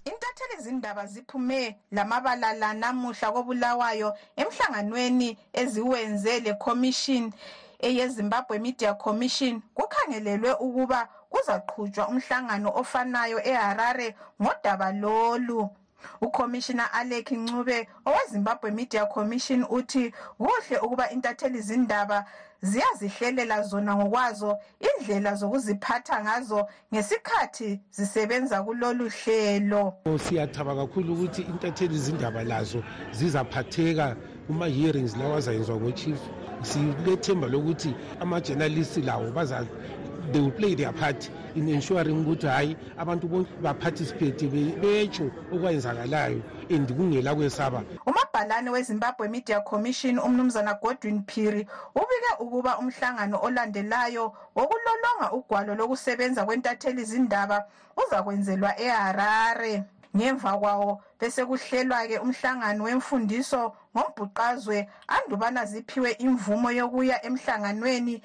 intatheli 0.08 0.64
zindaba 0.64 1.06
ziphume 1.06 1.76
lamabala 1.92 2.54
la 2.54 2.74
namuhla 2.74 3.28
kobulawayo 3.34 4.10
emhlanganweni 4.42 5.30
eziwenze 5.60 6.34
lecommission 6.46 7.26
eyezimbabwe 7.88 8.56
media 8.66 8.94
commission 9.06 9.56
kukhangelelwe 9.76 10.52
ukuba 10.66 11.00
kuzaqhutshwa 11.32 12.04
umhlangano 12.12 12.70
ofanayo 12.82 13.38
eharare 13.50 14.16
ngodaba 14.42 14.92
lolu 15.02 15.60
ukhomishina 16.26 16.86
alek 17.00 17.28
ncube 17.42 17.78
owezimbabwe 18.08 18.72
media 18.72 19.04
commission 19.16 19.62
uthi 19.78 20.14
kuhle 20.40 20.76
ukuba 20.86 21.10
intatheli 21.16 21.60
zindaba 21.70 22.20
ziyazihlelela 22.62 23.62
zona 23.70 23.96
ngokwazo 23.96 24.58
indlela 24.80 25.36
zokuziphatha 25.36 26.22
ngazo 26.24 26.68
ngesikhathi 26.94 27.80
zisebenza 27.92 28.64
kulolu 28.64 29.10
hlelo 29.10 29.94
oh, 30.06 30.18
siyathaba 30.18 30.76
kakhulu 30.76 31.14
ukuthi 31.14 31.42
intatheli 31.42 31.98
zindaba 31.98 32.44
lazo 32.44 32.84
zizaphatheka 33.12 34.16
kuma-hearings 34.48 35.16
lawo 35.18 35.36
azayenziwa 35.38 35.78
ngochief 35.78 36.20
silethemba 36.62 37.48
lokuthi 37.48 37.96
ama-journalist 38.20 38.98
lawo 38.98 39.32
baza 39.32 39.66
they 40.32 40.42
will 40.42 40.52
play 40.52 40.76
their 40.76 40.92
part 40.94 41.30
in 41.56 41.70
ensuring 41.70 42.26
ukuthi 42.26 42.48
hhayi 42.48 42.78
abantu 42.98 43.28
bonke 43.28 43.52
baparticipate 43.62 44.48
betsho 44.82 45.32
okwenzakalayo 45.54 46.42
and 46.72 46.90
kungela 46.96 47.36
kwesaba 47.36 47.84
umabhalane 48.18 48.70
wezimbabwe 48.70 49.28
media 49.28 49.62
commission 49.62 50.20
umnumzana 50.20 50.74
godwin 50.82 51.22
piri 51.30 51.62
ubike 52.02 52.32
ukuba 52.44 52.72
umhlangano 52.82 53.38
olandelayo 53.46 54.26
wokulolonga 54.58 55.28
ugwalo 55.38 55.72
lokusebenza 55.80 56.42
kwentatheli 56.48 57.04
zindaba 57.12 57.58
uzakwenzelwa 58.02 58.72
eharare 58.86 59.74
ngemva 60.18 60.52
kwawo 60.60 60.92
besekuhlelwa-ke 61.22 62.18
umhlangano 62.26 62.82
wemfundiso 62.90 63.62
ngombhuqazwe 63.94 64.78
andubana 65.16 65.62
ziphiwe 65.70 66.10
imvumo 66.26 66.68
yokuya 66.80 67.18
emhlanganweni 67.28 68.16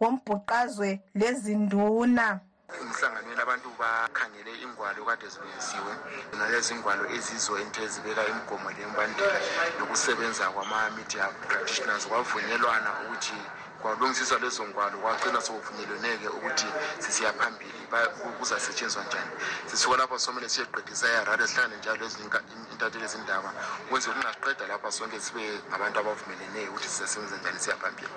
wombhuqazwe 0.00 0.88
lezinduna 1.20 2.26
emhlanganweni 2.80 3.40
abantu 3.42 3.68
bakhangele 3.80 4.52
ingwalo 4.64 5.02
kade 5.08 5.26
zibenziwe 5.32 5.92
nalezi 6.38 6.72
ngwalo 6.78 7.04
ezizo 7.16 7.52
into 7.64 7.80
ezibeka 7.86 8.22
imigomo 8.32 8.68
lembandela 8.78 9.38
yokusebenza 9.78 10.44
kwama-media 10.54 11.24
practitioners 11.48 12.04
kwavunyelwana 12.10 12.90
ukuthi 13.02 13.38
kwalungisiswa 13.80 14.36
lezo 14.44 14.62
ngwalo 14.68 14.96
kwagcina 15.02 15.40
sokuvunyelweneke 15.46 16.28
ukuthi 16.36 16.68
sisiya 17.02 17.30
phambili 17.38 17.80
kuzasetshenziswa 18.38 19.02
njani 19.06 19.32
sisuka 19.68 19.94
lapha 20.00 20.16
somele 20.24 20.48
siyeqedisa 20.52 21.06
eharare 21.14 21.44
sihlangane 21.48 21.76
njalo 21.80 22.04
intatheli 22.72 23.04
ezindaba 23.08 23.50
ukwenzela 23.84 24.12
ukungasiqeda 24.16 24.64
lapha 24.72 24.88
sonke 24.96 25.18
sibe 25.24 25.42
ngabantu 25.68 25.96
abavumeleneyo 26.00 26.68
ukuthi 26.70 26.88
sisasebenza 26.92 27.36
njani 27.40 27.58
siya 27.64 27.76
phambili 27.82 28.14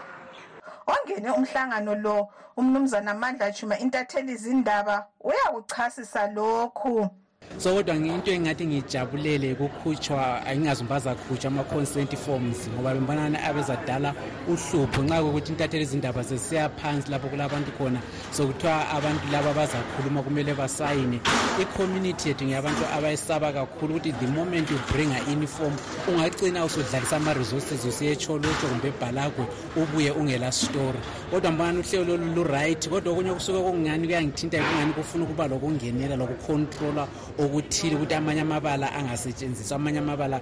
ungene 1.15 1.32
umhlangano 1.39 1.91
lo 2.04 2.17
umnumzana 2.60 3.10
amandla 3.15 3.45
juma 3.56 3.75
intatheli 3.86 4.30
izindaba 4.38 4.95
uyakuchasisa 5.28 6.21
lokhu 6.36 6.93
so 7.58 7.73
kodwa 7.75 7.95
into 7.95 8.31
engingathi 8.31 8.65
ngijabulele 8.65 9.55
kukhutshwa 9.55 10.41
ingazumbaza 10.55 11.15
khutshwa 11.15 11.51
ama-consent 11.51 12.15
forms 12.17 12.69
ngoba 12.75 12.93
bembonana 12.93 13.38
abezadala 13.43 14.13
uhlupho 14.49 14.99
nxa 15.03 15.17
kokuthi 15.23 15.51
intathela 15.51 15.84
izindaba 15.88 16.21
zesiya 16.23 16.69
phansi 16.77 17.08
lapho 17.12 17.27
kula 17.31 17.47
bantu 17.47 17.71
khona 17.77 17.99
sokuthiwa 18.36 18.75
abantu 18.97 19.23
laba 19.31 19.49
abazakhuluma 19.51 20.19
kumele 20.23 20.51
basayine 20.53 21.19
i-community 21.62 22.27
yethu 22.29 22.43
ngeyabantu 22.45 22.81
abayisaba 22.97 23.47
kakhulu 23.53 23.95
ukuthi 23.95 24.12
the 24.19 24.27
moment 24.27 24.67
ubringa 24.71 25.19
inform 25.31 25.71
ungagcina 26.12 26.65
usudlalisa 26.65 27.15
ama-resources 27.17 27.86
usuyetsholotsho 27.88 28.67
kumbe 28.67 28.88
ebhalagwe 28.91 29.45
ubuye 29.79 30.12
ungela 30.12 30.51
story 30.51 30.99
kodwa 31.31 31.51
mbonana 31.51 31.79
uhlelo 31.79 32.03
lolu 32.03 32.25
luright 32.36 32.89
kodwa 32.89 33.13
okunye 33.13 33.31
kusuke 33.34 33.58
kokungani 33.63 34.05
kuyangithinta 34.08 34.58
kungani 34.63 34.93
kufuna 34.93 35.23
ukuba 35.23 35.47
lokungenela 35.47 36.15
lokucontrola 36.15 37.08
okuthile 37.39 37.95
ukuthi 37.95 38.13
amanye 38.15 38.41
amabala 38.41 38.93
angasetshenziswa 38.93 39.76
amanye 39.76 40.00
amabala 40.00 40.41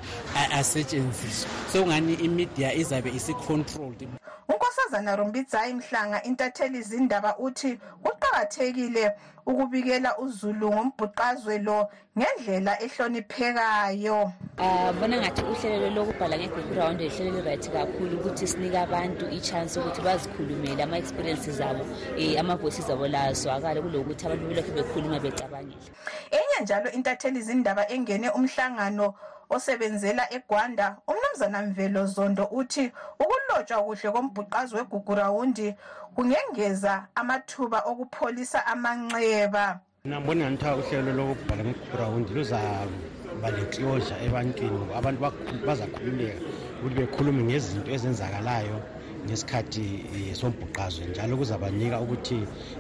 asetshenziswa 0.57 1.49
so 1.71 1.81
kungani 1.83 2.13
imidia 2.13 2.73
izabe 2.73 3.09
isicontrolled 3.09 4.07
unkosazana 4.49 5.15
rombitzayi 5.15 5.73
mhlanga 5.73 6.23
intatheli 6.23 6.81
zindaba 6.81 7.37
uthi 7.37 7.77
kuqakathekile 8.03 9.11
ukubikela 9.45 10.17
uzulu 10.17 10.69
ngombhuqazwe 10.73 11.57
lo 11.59 11.87
ngendlela 12.17 12.79
ehloniphekayo 12.85 14.21
um 14.61 14.63
ah, 14.65 14.93
bona 14.93 15.17
ngathi 15.21 15.41
uhlelelo 15.41 15.89
lokubhala 15.95 16.37
nge-background 16.37 17.01
lihlele 17.01 17.31
li-right 17.41 17.69
kakhulu 17.73 18.13
ukuthi 18.19 18.47
sinike 18.47 18.77
abantu 18.79 19.25
i-chance 19.29 19.75
yokuthi 19.79 20.01
bazikhulumele 20.01 20.83
ama-experiences 20.83 21.59
abo 21.59 21.83
um 21.83 22.35
ama-voices 22.39 22.89
abo 22.89 23.07
la 23.07 23.33
zwakale 23.33 23.81
kulokuthi 23.81 24.25
abantu 24.25 24.45
belokhu 24.47 24.71
bekhuluma 24.71 25.19
becabangile 25.19 25.89
eh, 26.31 26.42
kwenye 26.57 26.63
njalo 26.63 26.91
intatheli 26.91 27.39
izindaba 27.39 27.83
engene 27.95 28.27
umhlangano 28.39 29.07
osebenzela 29.55 30.23
egwanda 30.37 30.85
umnumzana 31.11 31.59
mvelo 31.69 32.01
zondo 32.15 32.43
uthi 32.59 32.83
ukulotshwa 33.23 33.79
kuhle 33.85 34.09
kombhuqazi 34.15 34.71
wegugurawundi 34.77 35.67
kungengeza 36.15 36.93
amathuba 37.19 37.79
okupholisa 37.91 38.59
amanxeba 38.73 39.65
nambona 40.09 40.45
ngathi 40.53 40.77
uhlelo 40.81 41.11
lokubhala 41.19 41.61
ngegugurawundi 41.67 42.29
luzaba 42.37 43.47
leklosa 43.55 44.15
ebantwini 44.25 44.77
abantu 44.99 45.19
bazakhululeka 45.67 46.37
ukuthi 46.75 46.93
bekhulume 46.97 47.41
ngezinto 47.49 47.89
ezenzakalayo 47.95 48.77
ngesikhathi 49.25 49.85
eh, 50.13 50.35
sombhuqazwe 50.39 51.03
njalo 51.11 51.33
kuzabanika 51.39 51.95
ukuthi 52.05 52.37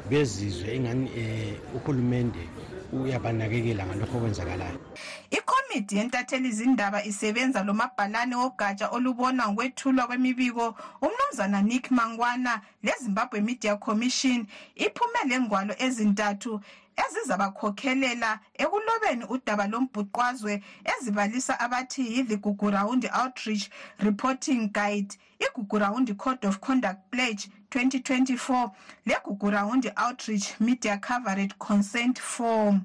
bezizwe 0.09 0.67
ingani 0.77 1.05
um 1.21 1.77
uhulumende 1.77 2.43
uyabanakekela 3.01 3.85
ngalokho 3.85 4.17
okwenzakalayo 4.17 4.77
ikomidi 5.31 5.97
yentatheli 5.97 6.49
izindaba 6.53 6.99
isebenza 7.09 7.63
lo 7.65 7.73
mabhalane 7.81 8.35
wogatsha 8.37 8.91
olubonwa 8.95 9.49
ngokwethulwa 9.49 10.07
kwemibiko 10.09 10.65
umnumzana 11.05 11.59
nick 11.61 11.89
mangwana 11.97 12.61
lezimbabwe 12.85 13.41
media 13.41 13.73
commission 13.77 14.39
iphume 14.85 15.19
lengwalo 15.29 15.73
ezintathu 15.85 16.53
ezizabakhokhelela 17.05 18.31
ekulobeni 18.63 19.25
udaba 19.33 19.65
lombhuqwazwe 19.71 20.53
ezibalisa 20.93 21.53
abathi 21.65 22.01
yi-the 22.13 22.37
gugu 22.43 22.69
round 22.73 23.03
outreach 23.21 23.65
reporting 24.05 24.61
guide 24.77 25.17
iguguround 25.45 26.15
code 26.17 26.43
of 26.45 26.61
conduct 26.61 27.11
pledge 27.11 27.49
2024 27.69 28.71
legugurawundi 29.07 29.91
outreach 29.97 30.59
media 30.59 30.97
coverage 30.97 31.51
consent 31.59 32.19
form 32.19 32.81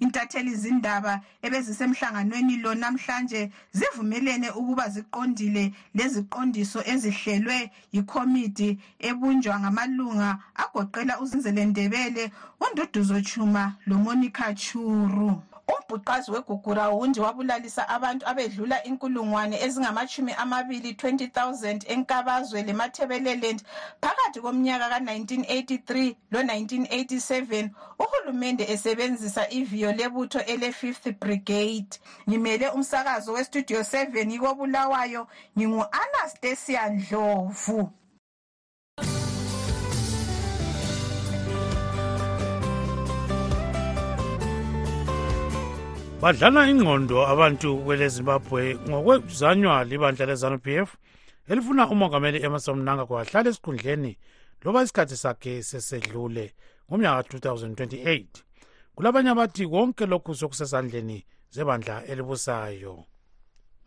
intatheli 0.00 0.54
zindaba 0.56 1.20
ebezisemhlanganweni 1.44 2.56
lo 2.56 2.74
namhlanje 2.74 3.50
zivumelene 3.72 4.50
ukuba 4.50 4.88
ziqondile 4.94 5.64
leziqondiso 5.96 6.80
ezihlelwe 6.92 7.58
yikhomiti 7.94 8.70
ebunjwa 9.08 9.54
ngamalunga 9.62 10.30
agoqela 10.62 11.14
uzinzelendebele 11.22 12.24
unduduzo 12.66 13.18
chuma 13.28 13.62
lomonica 13.88 14.46
churu 14.62 15.42
umbhuqazi 15.74 16.28
wegugurawundi 16.34 17.18
wabulalisa 17.24 17.82
abantu 17.96 18.22
abedlula 18.30 18.76
inkulungwane 18.90 19.56
ezingama-2 19.64 20.70
20000 21.00 21.82
enkabazwe 21.94 22.58
lemathebeleland 22.68 23.60
phakathi 24.02 24.38
komnyaka 24.44 24.86
ka-1983 24.92 25.90
lo-1987 26.32 27.32
uhulumende 28.04 28.64
esebenzisa 28.74 29.42
iviyo 29.58 29.88
lebutho 29.98 30.40
ele-5th 30.52 31.06
brigade 31.22 31.92
ngimele 32.28 32.66
umsakazo 32.76 33.30
westudio 33.36 33.78
7 33.92 34.34
ikobulawayo 34.36 35.22
ngingu-anastasia 35.56 36.82
ndlovu 36.96 37.78
badlala 46.22 46.62
ingqondo 46.70 47.16
abantu 47.32 47.68
kwele 47.84 48.06
zimbabwe 48.14 48.62
ngokwezanywa 48.88 49.76
libandla 49.90 50.24
lezanup 50.30 50.66
f 50.88 50.90
elifuna 51.50 51.82
umongameli 51.94 52.38
emerson 52.46 52.76
mnanga 52.80 53.04
kwahlala 53.08 53.48
esikhundleni 53.52 54.12
loba 54.64 54.78
isikhathi 54.84 55.16
sakhe 55.24 55.52
sesedlule 55.70 56.44
ngomnyaka 56.86 57.22
ka-2028 57.22 58.28
kulabanye 58.94 59.30
abathi 59.34 59.64
konke 59.74 60.04
lokhu 60.12 60.32
sokusezandleni 60.40 61.18
zebandla 61.54 61.94
elibusayo 62.10 62.94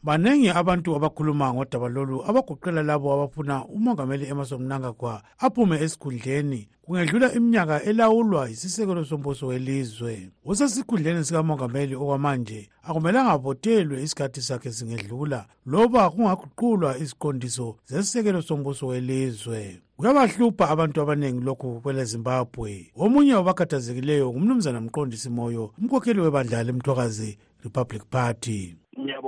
baningi 0.06 0.50
abantu 0.50 0.96
abakhuluma 0.96 1.54
ngodaba 1.54 1.90
lolu 1.90 2.22
abagoqela 2.30 2.82
labo 2.84 3.14
abafuna 3.14 3.66
umongameli 3.66 4.26
emerson 4.28 4.62
mnangagwa 4.62 5.24
aphume 5.40 5.78
esikhundleni 5.84 6.68
kungedlula 6.82 7.34
iminyaka 7.34 7.84
elawulwa 7.84 8.50
yisisekelo 8.50 9.06
sombuso 9.06 9.48
welizwe 9.48 10.30
usesikhundleni 10.44 11.24
sikamongameli 11.26 11.96
okwamanje 11.96 12.70
akumelanga 12.84 13.32
avotelwe 13.32 14.04
isikhathi 14.04 14.42
sakhe 14.42 14.72
singedlula 14.72 15.46
loba 15.66 16.10
kungaguqulwa 16.10 16.98
iziqondiso 17.04 17.78
zesisekelo 17.86 18.42
sombuso 18.42 18.88
welizwe 18.88 19.82
kuyabahlupha 19.98 20.70
abantu 20.70 21.02
abaningi 21.02 21.44
lokhu 21.46 21.82
kwelezimbabwe 21.82 22.92
omunye 22.96 23.34
wabakhathazekileyo 23.34 24.26
ngumnumzana 24.30 24.82
mqondisi 24.82 25.30
moyo 25.30 25.64
umkhokheli 25.82 26.22
webandla 26.22 26.64
lemthwakazi 26.64 27.38
republic 27.64 28.04
party 28.10 28.60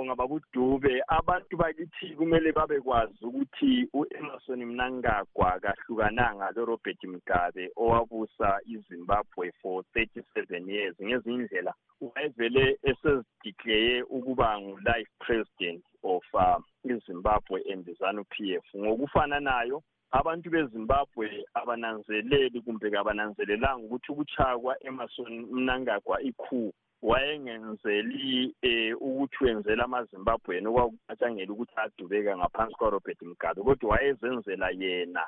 ngiyabonga 0.07 0.21
babudube 0.21 0.93
abantu 1.09 1.53
bakithi 1.61 2.07
kumele 2.17 2.49
babekwazi 2.55 3.19
ukuthi 3.27 3.71
u-emerson 3.99 4.59
mnangagwa 4.65 5.49
kahlukananga 5.63 6.47
lorobert 6.55 7.01
mgabe 7.13 7.63
owabusa 7.81 8.49
izimbabwe 8.73 9.51
for 9.61 9.83
thirty 9.93 10.21
seven 10.33 10.63
years 10.75 10.95
ngezinye 11.03 11.37
indlela 11.43 11.73
wayevele 12.01 12.65
esezidikleye 12.89 13.93
ukuba 14.15 14.47
ngu-life 14.61 15.11
president 15.25 15.83
of 16.03 16.23
um, 16.33 16.63
izimbabwe 16.91 17.59
andizanu 17.73 18.21
p 18.31 18.55
f 18.55 18.65
ngokufananayo 18.81 19.77
abantu 20.19 20.45
bezimbabwe 20.53 21.25
abananzeleli 21.59 22.57
kumbe 22.65 22.87
kabananzelelanga 22.95 23.83
ukuthi 23.85 24.07
ukutshaya 24.11 24.55
kwa-emerson 24.61 25.31
mnangagwa 25.55 26.17
ikhulu 26.29 26.71
wayengenzeli 27.01 28.55
um 28.97 28.97
ukuthi 28.99 29.43
wenzela 29.45 29.83
amazimbabweni 29.85 30.67
okwakucatshangela 30.67 31.51
ukuthi 31.53 31.75
adubeka 31.83 32.31
ngaphansi 32.37 32.75
kwarobert 32.77 33.21
mugabe 33.21 33.61
kodwa 33.61 33.89
wayezenzela 33.93 34.67
yena 34.81 35.23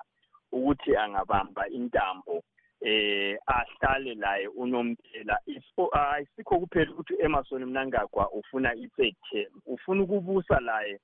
ukuthi 0.52 0.92
angabamba 0.98 1.70
intambo 1.70 2.42
eh 2.82 3.38
ahlale 3.46 4.14
laye 4.24 4.48
unomphela 4.48 5.38
ayisikho 5.46 6.60
kuphela 6.62 6.92
ukuthi 6.92 7.14
Emerson 7.22 7.66
Mnangagwa 7.66 8.26
ufuna 8.34 8.74
i-third 8.74 9.16
term 9.30 9.54
ufuna 9.68 10.04
ukubusa 10.04 10.60
laye 10.60 10.98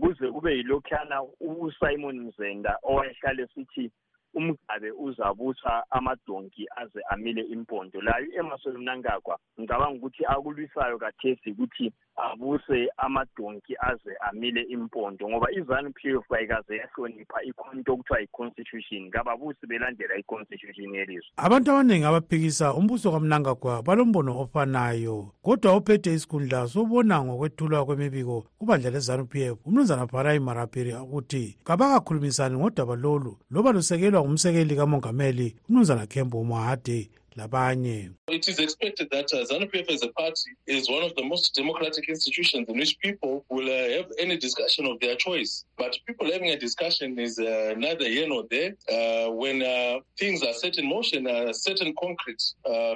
kuze 0.00 0.32
kube 0.34 0.50
yilokhana 0.56 1.22
uSimon 1.40 2.34
Zenda 2.36 2.72
owayehlale 2.82 3.46
sithi 3.54 3.90
umgabe 4.38 4.90
uzabusa 5.06 5.70
amadonki 5.96 6.62
aze 6.82 7.00
amile 7.12 7.42
impondo 7.54 7.96
layo 8.06 8.28
emasolomnangagwa 8.40 9.34
ngicabanga 9.58 9.96
ukuthi 9.98 10.22
akulwisayo 10.34 10.96
kathesi 11.04 11.48
ukuthi 11.50 11.86
abuse 12.18 12.88
amadonki 12.96 13.74
aze 13.80 14.10
amile 14.30 14.62
impondo 14.68 15.28
ngoba 15.28 15.50
izanu 15.52 15.92
p 15.92 16.10
f 16.10 16.22
kayikaze 16.28 16.76
yahlonipha 16.76 17.42
ikhonto 17.44 17.92
okuthiwa 17.94 18.20
yi-constitution 18.20 19.10
kababusi 19.10 19.66
belandela 19.66 20.18
i-constitution 20.18 20.94
yelizwe 20.94 21.30
abantu 21.36 21.70
abaningi 21.70 22.04
abaphikisa 22.06 22.74
umbuso 22.74 23.10
kamnangagwa 23.14 23.82
balombono 23.82 24.34
ofanayo 24.42 25.30
kodwa 25.42 25.72
ophethe 25.78 26.14
isikhundla 26.14 26.66
sobona 26.66 27.24
ngokwethulwa 27.24 27.86
kwemibiko 27.86 28.44
kubandla 28.58 28.90
lezanu 28.90 29.26
p 29.26 29.46
f 29.46 29.56
umnumzana 29.66 30.06
barayi 30.06 30.40
marapiri 30.40 30.92
ukuthi 30.94 31.56
kabakakhulumisani 31.64 32.58
ngodaba 32.58 32.96
lolu 32.96 33.38
loba 33.50 33.72
lusekelwa 33.72 34.20
ngumsekeli 34.24 34.76
kamongameli 34.76 35.56
umnumzana 35.68 36.06
kembo 36.06 36.44
mahade 36.44 37.10
It 37.40 38.48
is 38.48 38.58
expected 38.58 39.08
that 39.12 39.32
uh, 39.32 39.36
zanu 39.48 39.70
as 39.94 40.02
a 40.02 40.08
party 40.08 40.50
is 40.66 40.90
one 40.90 41.04
of 41.04 41.14
the 41.14 41.22
most 41.24 41.54
democratic 41.54 42.08
institutions 42.08 42.66
in 42.68 42.76
which 42.78 42.98
people 42.98 43.44
will 43.48 43.68
uh, 43.70 43.88
have 43.96 44.06
any 44.18 44.36
discussion 44.36 44.86
of 44.86 44.98
their 44.98 45.14
choice. 45.14 45.64
But 45.76 45.96
people 46.08 46.26
having 46.32 46.50
a 46.50 46.58
discussion 46.58 47.16
is 47.18 47.38
uh, 47.38 47.74
neither 47.76 48.08
here 48.08 48.26
nor 48.26 48.42
there. 48.50 48.70
Uh, 48.92 49.30
when 49.30 49.62
uh, 49.62 50.00
things 50.18 50.42
are 50.42 50.52
set 50.52 50.78
in 50.78 50.88
motion, 50.88 51.28
certain 51.54 51.94
concrete 52.02 52.42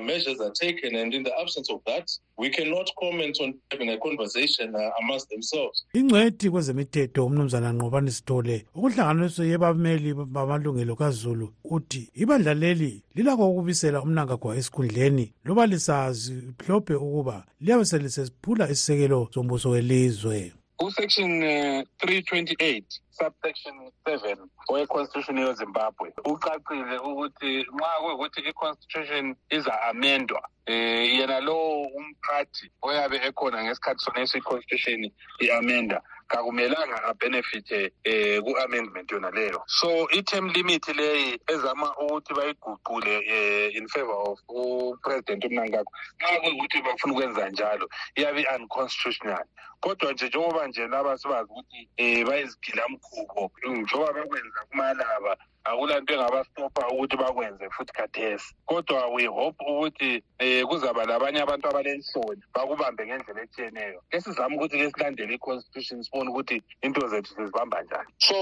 measures 0.02 0.40
are 0.40 0.50
taken, 0.66 0.96
and 0.96 1.14
in 1.14 1.22
the 1.22 1.32
absence 1.40 1.70
of 1.70 1.80
that, 1.86 2.08
we 2.42 2.50
cannot 2.50 2.88
comment 2.98 3.36
on 3.40 3.54
having 3.70 3.90
a 3.90 3.98
conversation 4.04 4.74
uh, 4.74 4.90
amongst 5.02 5.28
themselves 5.28 5.84
ingcweti 5.94 6.50
kwezemithetho 6.50 7.26
umnumzana 7.26 7.72
ngqobani 7.74 8.10
sithole 8.10 8.56
ukuhlanganiso 8.74 9.44
yebameli 9.44 10.14
bamalungelo 10.14 10.96
kazulu 10.96 11.52
uthi 11.64 12.10
ibandla 12.14 12.54
leli 12.54 12.92
lilakho 13.14 13.50
ukubisela 13.50 14.02
umnangagwa 14.02 14.56
esikhundleni 14.56 15.26
loba 15.44 15.66
lisazi 15.66 16.32
mhlophe 16.60 16.94
ukuba 16.94 17.44
liyabe 17.60 17.84
selisephula 17.84 18.70
isisekelo 18.70 19.28
sombuso 19.34 19.70
welizwe 19.70 20.52
usection 20.82 21.42
uh, 21.42 21.84
328 22.06 22.84
subsection 23.10 23.74
7 24.06 24.36
weconstitution 24.70 25.38
yozimbabwe 25.44 26.08
ucacile 26.24 26.96
ukuthi 27.08 27.52
nxa 27.76 27.96
kuwukuthi 28.00 28.40
iconstitution 28.50 29.36
iza-amendwa 29.56 30.40
um 30.68 30.72
eh, 30.74 31.04
yena 31.18 31.38
lowo 31.46 31.74
umphathi 31.98 32.64
oyabe 32.88 33.16
ekhona 33.28 33.58
ngesikhathi 33.64 34.00
soneso 34.06 34.34
iconstitution 34.38 35.00
i-amenda 35.44 35.98
akumelanga 36.38 36.96
abenefithe 37.10 37.78
um 37.84 37.90
eh, 38.12 38.38
ku-amendment 38.44 39.08
yona 39.14 39.30
leyo 39.36 39.60
so 39.78 39.90
i-term 40.18 40.46
limit 40.56 40.84
leyi 40.98 41.30
ezama 41.54 41.88
ukuthi 42.02 42.32
bayiguqule 42.38 43.14
um 43.18 43.24
eh, 43.36 43.66
in 43.78 43.84
favor 43.92 44.16
of 44.30 44.38
upresident 44.58 45.42
umnankakho 45.48 45.92
xa 46.20 46.28
kuyukuthi 46.40 46.78
bafuna 46.86 47.12
ukwenza 47.14 47.44
njalo 47.52 47.86
iyabe 48.18 48.40
i-unconstitutional 48.44 49.44
kodwa 49.82 50.08
nje 50.12 50.26
njengoba 50.28 50.62
nje 50.68 50.82
laba 50.92 51.12
sibazi 51.20 51.48
ukuthi 51.52 51.80
um 51.98 52.06
eh, 52.06 52.22
bayizigilamkhubo 52.28 53.42
njengoba 53.68 54.12
bakwenza 54.16 54.60
kumalaba 54.68 55.32
akula 55.70 55.94
nto 56.00 56.12
engabastopha 56.16 56.82
ukuthi 56.92 57.16
bakwenze 57.22 57.64
futhi 57.74 57.92
khathesi 57.98 58.48
kodwa 58.68 59.02
wehope 59.14 59.60
ukuthi 59.72 60.10
um 60.44 60.64
kuzaba 60.70 61.02
labanye 61.10 61.40
abantu 61.42 61.64
abalenhloni 61.70 62.42
bakubambe 62.54 63.02
ngendlela 63.06 63.40
etshiyeneyo 63.46 63.98
esizama 64.16 64.54
ukuthi-ke 64.56 64.86
silandele 64.94 65.32
i-constitution 65.36 65.98
sibone 66.04 66.28
ukuthi 66.30 66.56
into 66.84 67.00
zethu 67.12 67.30
sizibamba 67.36 67.78
njani 67.84 68.10
so 68.26 68.34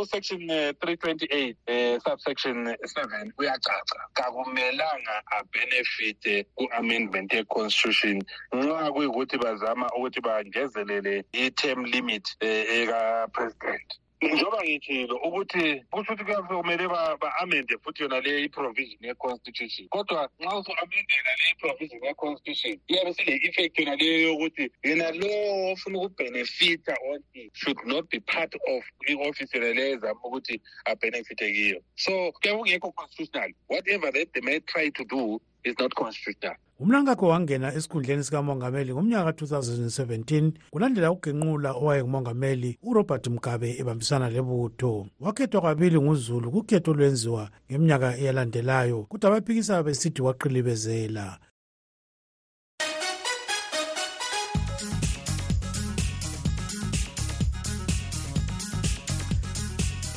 usection 0.00 0.40
eh, 0.58 0.70
three 0.80 0.96
twenty 1.02 1.26
eight 1.40 1.56
um 1.66 1.72
eh, 1.74 1.94
subsection 2.06 2.56
seven 2.94 3.24
uyacaca 3.40 3.98
kakumelanga 4.18 5.14
abenefite 5.36 6.32
ku-amendment 6.56 7.30
ye-constitution 7.36 8.16
nxa 8.56 8.86
kuyukuthi 8.94 9.36
bazama 9.44 9.86
ukuthi 9.96 10.20
bangezelele 10.26 11.14
i-term 11.44 11.80
limit 11.92 12.24
um 12.40 12.48
ekapresident 12.78 13.88
njengoba 14.26 14.60
ngithilo 14.66 15.14
ukuthi 15.26 15.64
kusho 15.92 16.10
ukuthi 16.12 16.22
kuyasekumele 16.26 16.84
ba-amende 17.22 17.74
futhi 17.82 18.00
yona 18.02 18.18
le 18.24 18.32
i-provision 18.46 19.02
ye-constitution 19.06 19.86
kodwa 19.94 20.20
nxa 20.40 20.52
usu-amendela 20.60 21.32
le 21.40 21.44
i-provision 21.52 22.00
ye-constitution 22.06 22.74
iyabe 22.90 23.10
sile-effect 23.16 23.74
yona 23.78 23.94
leyo 24.00 24.16
yokuthi 24.28 24.64
yena 24.86 25.06
lowo 25.20 25.72
ofuna 25.72 25.96
ukubhenefitha 25.98 26.92
onti 27.10 27.40
should 27.60 27.80
not 27.90 28.04
be 28.10 28.18
part 28.32 28.52
of 28.74 28.80
i-office 29.10 29.52
yona 29.58 29.70
leyo 29.76 29.90
ezama 29.96 30.20
ukuthi 30.26 30.54
abhenefithe 30.90 31.46
kiyo 31.56 31.78
so 32.04 32.12
kuyabe 32.34 32.56
kungekho-constitutional 32.58 33.50
whatever 33.72 34.08
that 34.16 34.28
they 34.32 34.42
may 34.48 34.58
try 34.72 34.86
to 34.98 35.02
do 35.14 35.22
is 35.68 35.74
not 35.80 35.94
constitutional 35.94 36.54
umnankakho 36.80 37.28
wangena 37.28 37.74
esikhundleni 37.74 38.24
sikamongameli 38.24 38.92
ngomnyaka 38.92 39.32
ka-2017 39.32 40.50
kulandela 40.70 41.10
ukugenqula 41.10 41.72
owayengumongameli 41.72 42.78
urobert 42.82 43.26
mugabe 43.26 43.74
ebambisana 43.80 44.30
lebutho 44.30 45.06
wakhethwa 45.20 45.60
kwabili 45.60 46.00
nguzulu 46.00 46.50
kukhetho 46.50 46.90
olwenziwa 46.90 47.50
ngeminyaka 47.72 48.16
eyalandelayo 48.16 49.02
kodwa 49.02 49.30
abaphikisayo 49.30 49.82
besithi 49.82 50.22
waqilibezela 50.22 51.38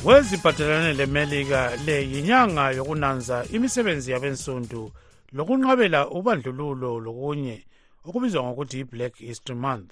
weziphathelane 0.04 0.94
lemelika 0.94 1.70
le 1.86 2.02
yinyanga 2.10 2.70
yokunanza 2.72 3.46
imisebenzi 3.52 4.10
yabensundu 4.12 4.92
lokunqabela 5.36 6.00
ubandlululo 6.18 6.90
lokunye 7.06 7.56
okubizwa 8.06 8.40
ngokuthi 8.44 8.78
i-black 8.82 9.14
history 9.30 9.58
month 9.66 9.90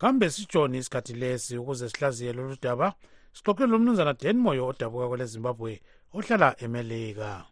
kambe 0.00 0.26
sitshoni 0.34 0.76
isikhathi 0.78 1.14
lesi 1.20 1.54
ukuze 1.58 1.88
sihlaziye 1.88 2.32
lolu 2.32 2.56
daba 2.62 2.94
sixoxele 3.32 3.72
umnumzana 3.76 4.12
dan 4.20 4.36
moyo 4.44 4.62
odabuka 4.66 5.08
kwelezimbabwe 5.08 5.72
ohlala 6.14 6.48
emelika 6.64 7.46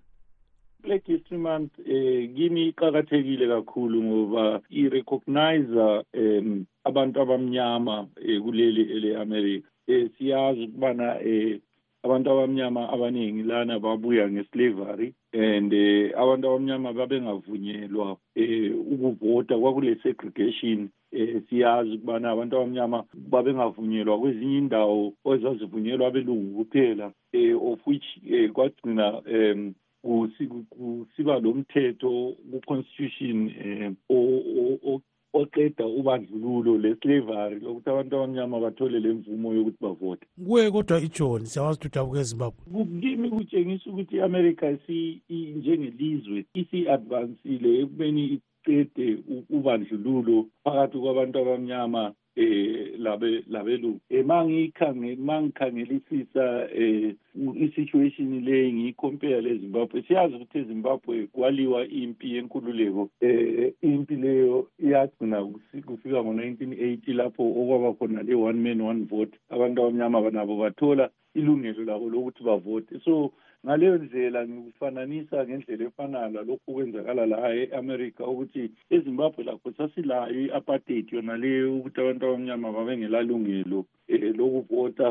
Black 0.82 1.04
History 1.06 1.38
Month 1.40 1.74
eh 1.78 2.28
kimi 2.34 2.68
iqhakathekile 2.68 3.46
kakhulu 3.48 4.02
ngoba 4.04 4.60
irecognize 4.70 5.72
um 6.20 6.66
abantu 6.84 7.16
abamnyama 7.22 8.06
eh, 8.28 8.40
kuleli 8.42 8.82
eleAmerica 8.94 9.66
eh 9.88 10.10
siyazi 10.18 10.62
ukubana 10.64 11.08
eh 11.22 11.60
abantu 12.04 12.30
abamnyama 12.30 12.88
abaningi 12.94 13.42
lana 13.42 13.78
babuya 13.80 14.28
ngeslavery 14.30 15.14
and 15.32 15.72
eh, 15.72 16.12
abantu 16.16 16.46
abamnyama 16.48 16.92
babengavunyelwa 16.92 18.16
eh, 18.34 18.72
ukuvota 18.92 19.58
kwakule 19.58 19.96
segregation 20.02 20.88
eh 21.12 21.42
siyazi 21.48 21.90
ukubana 21.90 22.30
abantu 22.30 22.54
abamnyama 22.56 23.04
babengavunyelwa 23.14 24.18
kwezinye 24.20 24.58
indawo 24.58 25.12
ezazivunyelwa 25.34 26.06
abelungu 26.08 26.50
kuphela 26.64 27.12
eh 27.32 27.56
of 27.62 27.80
which 27.86 28.04
eh 28.28 28.50
kwagcina 28.52 29.20
um 29.24 29.72
kusiba 30.04 31.38
lo 31.40 31.54
mthetho 31.54 32.36
ku-constitution 32.50 33.38
um 34.08 35.00
oqeda 35.40 35.84
ubandlululo 36.00 36.72
le-slavery 36.84 37.56
lokuthi 37.64 37.88
abantu 37.90 38.14
abamnyama 38.16 38.56
bathole 38.64 38.96
le 39.04 39.10
mvumo 39.16 39.48
yokuthi 39.56 39.80
bavote 39.86 40.24
kuye 40.46 40.70
kodwa 40.74 40.96
ijoni 41.08 41.46
siyawazi 41.50 41.76
ukuthi 41.78 41.92
udabuka 41.92 42.20
ezimbabwe 42.24 42.60
kimi 43.00 43.26
kutshengisa 43.34 43.86
ukuthi 43.90 44.14
i-amerika 44.16 44.64
njengelizwe 45.56 46.38
isi-advansile 46.60 47.68
ekubeni 47.82 48.22
icede 48.36 49.06
ubandlululo 49.56 50.36
phakathi 50.64 50.96
kwabantu 51.02 51.34
abamnyama 51.42 52.02
eh 52.36 52.94
labe 52.98 53.42
labelungu 53.48 54.00
emangikhangela 54.10 55.12
eh, 55.12 55.18
mangikhangelisisa 55.18 56.68
eh 56.74 57.14
isituation 57.54 58.44
le 58.44 58.72
ngiyicompare 58.72 59.40
leZimbabwe 59.40 60.02
siyazi 60.02 60.34
ukuthi 60.36 60.58
eZimbabwe 60.58 61.26
kwaliwa 61.32 61.86
impi 61.88 62.34
yenkululeko 62.34 63.10
eh 63.20 63.72
impi 63.82 64.16
leyo 64.16 64.68
iyagcina 64.84 65.44
kufika 65.86 66.18
ngo1980 66.24 67.14
lapho 67.14 67.42
okwaba 67.44 67.92
khona 67.98 68.22
le 68.22 68.34
one 68.34 68.58
man 68.64 68.80
one 68.80 69.04
vote 69.04 69.36
abantu 69.50 69.82
abamnyama 69.82 70.22
banabo 70.24 70.56
bathola 70.56 71.10
ilungelo 71.34 71.84
labo 71.84 72.08
lokuthi 72.08 72.42
bavote 72.44 73.00
so 73.04 73.32
ngaleyo 73.66 73.96
ndlela 74.04 74.40
ngikufananisa 74.50 75.36
ngendlela 75.46 75.82
efanayo 75.90 76.28
lalokhu 76.36 76.68
kwenzakala 76.74 77.22
la 77.32 77.38
e-america 77.62 78.22
ukuthi 78.32 78.62
ezimbabwe 78.94 79.40
lakho 79.48 79.68
sasilayo 79.78 80.38
i-apartheid 80.46 81.04
yona 81.14 81.34
leyo 81.42 81.68
ukuthi 81.78 81.98
abantu 82.00 82.22
abamnyama 82.24 82.68
babengelalungelo 82.76 83.78
um 84.12 84.12
eh, 84.14 84.24
lokuvota 84.38 85.08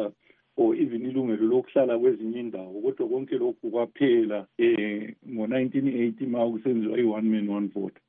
or 0.61 0.69
even 0.83 1.01
ilungelo 1.09 1.45
lokuhlala 1.53 1.93
kwezinye 2.01 2.37
indawo 2.43 2.75
kodwa 2.83 3.03
konke 3.11 3.35
lokhu 3.43 3.65
kwaphela 3.73 4.39
um 4.65 5.01
ngo-nineteen 5.33 5.87
eighty 6.01 6.23
ma 6.33 6.39
kusenziwa 6.51 6.95
i-one 7.03 7.27
man 7.33 7.47
one 7.57 7.67
vote 7.75 7.99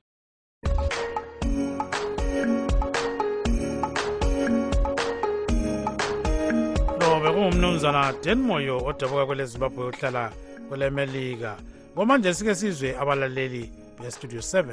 bekungumnumzana 7.33 8.05
den 8.25 8.39
moyo 8.49 8.77
odabuka 8.91 9.27
kwele 9.27 9.45
zimbabwe 9.51 9.83
ohlala 9.91 10.25
kwele 10.69 10.87
melika 10.97 11.51
komanje 11.95 12.31
sike 12.37 12.55
sizwe 12.61 12.91
abalaleli 13.03 13.63
be-studio 14.01 14.41
7 14.43 14.69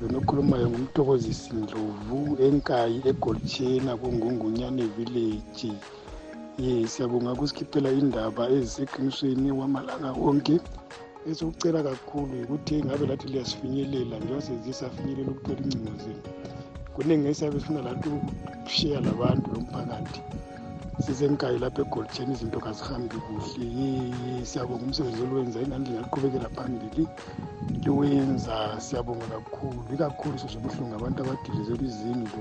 lonokhulumayo 0.00 0.66
ngumtokozisi 0.72 1.48
ndlovu 1.62 2.20
enkayi 2.46 2.96
egolchena 3.10 3.92
kungungunyane 4.00 4.84
village 4.96 5.70
ye 6.62 6.72
siyabonga 6.92 7.32
kusikhiphela 7.38 7.88
indaba 8.00 8.42
eziseqinisweni 8.56 9.50
wamalanga 9.60 10.10
wonke 10.22 10.56
esokucela 11.30 11.78
kakhulu 11.88 12.32
yikuthi 12.40 12.74
ngabe 12.86 13.04
lathi 13.10 13.26
liyasifinyelela 13.32 14.16
njengba 14.20 14.44
sezisafinyelela 14.46 15.28
ukuthola 15.32 15.60
incingo 15.64 15.92
zenu 16.02 16.22
kuningi 16.94 17.26
esiyabe 17.32 17.56
sifuna 17.60 17.80
lathi 17.88 18.08
ukushiya 18.16 18.96
labantu 19.06 19.46
lomphakathi 19.54 20.20
sisenkayi 21.06 21.58
lapha 21.62 21.82
egolitsheni 21.84 22.32
izinto 22.34 22.58
kazihambi 22.66 23.16
kuhle 23.26 23.66
yeye 23.78 24.44
siyabonga 24.50 24.84
umsebenzi 24.86 25.20
olwenza 25.24 25.62
ingandlela 25.64 26.00
aqhubekela 26.06 26.48
phambili 26.56 27.02
yowenza 27.86 28.56
siyabonga 28.86 29.26
kakhulu 29.46 29.80
ikakhulu 29.94 30.36
sozobuhlungu 30.42 30.94
abantu 30.96 31.18
abadilizelwe 31.20 31.86
izindlu 31.92 32.40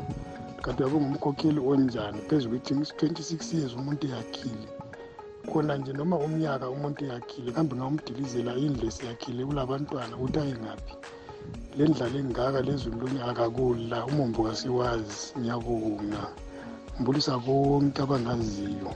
kanti 0.63 0.77
uyabonga 0.79 1.07
umkhokheli 1.11 1.59
onjani 1.71 2.19
phezu 2.29 2.47
kwethi 2.51 2.71
26 2.73 3.55
years 3.59 3.73
umuntu 3.79 4.03
eyakhile 4.09 4.65
khona 5.49 5.73
nje 5.79 5.91
noma 5.99 6.15
umnyaka 6.25 6.65
umuntu 6.75 6.99
eyakhile 7.07 7.49
kambe 7.55 7.73
ngamdilizela 7.79 8.51
indlu 8.65 8.83
esiyakhile 8.91 9.41
kulabantwana 9.47 10.13
ukuthi 10.17 10.37
ayengaphi 10.43 10.93
le 11.77 11.83
ndlala 11.89 12.17
engaka 12.23 12.59
lezulu 12.67 12.95
lonye 13.01 13.21
akakula 13.31 13.97
umumbu 14.09 14.39
kasiwazi 14.47 15.21
ngiyabonga 15.39 16.23
ngibulisa 16.97 17.37
konke 17.37 18.01
abangaziyo 18.01 18.89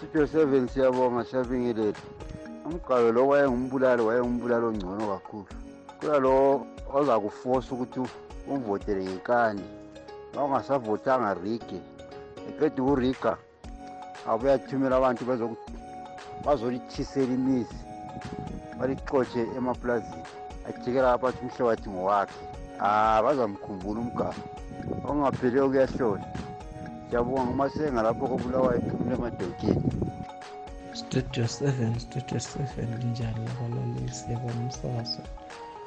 sitho 0.00 0.26
seven 0.26 0.68
siyabonga 0.70 1.24
siyabingelela 1.26 1.98
umgqalo 2.66 3.10
lo 3.10 3.20
wayengumbulali 3.30 4.02
wayengumbulali 4.06 4.64
ongcono 4.70 5.02
kakhulu 5.14 5.44
kulalo 5.98 6.32
ozakufosa 6.94 7.74
ukuthi 7.74 7.98
umvotele 8.46 9.02
ngenkani 9.02 9.64
ma 10.34 10.40
ungasavotanga 10.46 11.34
rige 11.42 11.78
eqeda 12.48 12.78
ukuriga 12.82 13.32
abuye 14.30 14.54
athumela 14.54 14.94
abantu 14.96 15.22
bazolithisela 16.46 17.34
imizi 17.38 17.78
balixotshe 18.78 19.42
emapulazini 19.58 20.22
ajikela 20.68 21.12
abathi 21.18 21.40
umhlabathi 21.46 21.88
ngowakhe 21.90 22.42
ah 22.78 23.18
bazamkhumbula 23.24 24.00
umgaba 24.00 24.42
okungapheliyo 25.02 25.66
kuyahlola 25.68 26.24
siyabonga 27.10 27.50
uma 27.52 27.66
sengalapho 27.74 28.24
kobulawa 28.30 28.68
iphumule 28.78 29.12
emadokeni 29.18 29.82
studio 31.00 31.44
seven 31.58 31.92
studio 32.04 32.38
seven 32.50 32.88
linjani 33.00 33.40
labalaleli 33.46 34.10
siyabona 34.18 34.58
umsakazo 34.64 35.22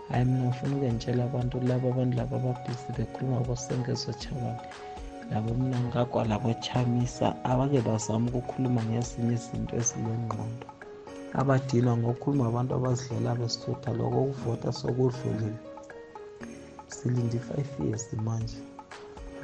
hayi 0.10 0.26
mina 0.30 0.44
ngifuna 0.46 0.74
ukuyentshela 0.76 1.22
abantu 1.30 1.56
laba 1.70 1.88
abantu 1.94 2.14
laba 2.20 2.36
ababhizi 2.40 2.88
bekhuluma 2.98 3.40
kosengezojawane 3.48 4.62
labo 5.32 5.52
mina 5.62 5.78
ngagwala 5.88 6.36
kochamisa 6.44 7.26
abake 7.52 7.80
bazame 7.88 8.28
ukukhuluma 8.30 8.80
ngezinye 8.90 9.34
izinto 9.40 9.74
eziyengqondo 9.82 10.68
abadinwa 11.40 11.94
ngokukhuluma 12.00 12.44
abantu 12.50 12.72
abazidlela 12.78 13.32
besithutha 13.40 13.90
loko 14.00 14.20
ukuvota 14.32 14.70
sokudlulile 14.80 15.54
silinde 16.96 17.38
i-five 17.40 17.72
years 17.84 18.06
manje 18.28 18.60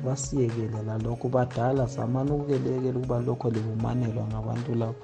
basiyekele 0.04 0.82
lalokho 0.88 1.28
badala 1.30 1.88
samane 1.88 2.32
ukukelekela 2.32 2.98
ukuba 3.00 3.20
lokho 3.26 3.48
libumanelwa 3.52 4.24
ngabantu 4.32 4.72
labo 4.76 4.96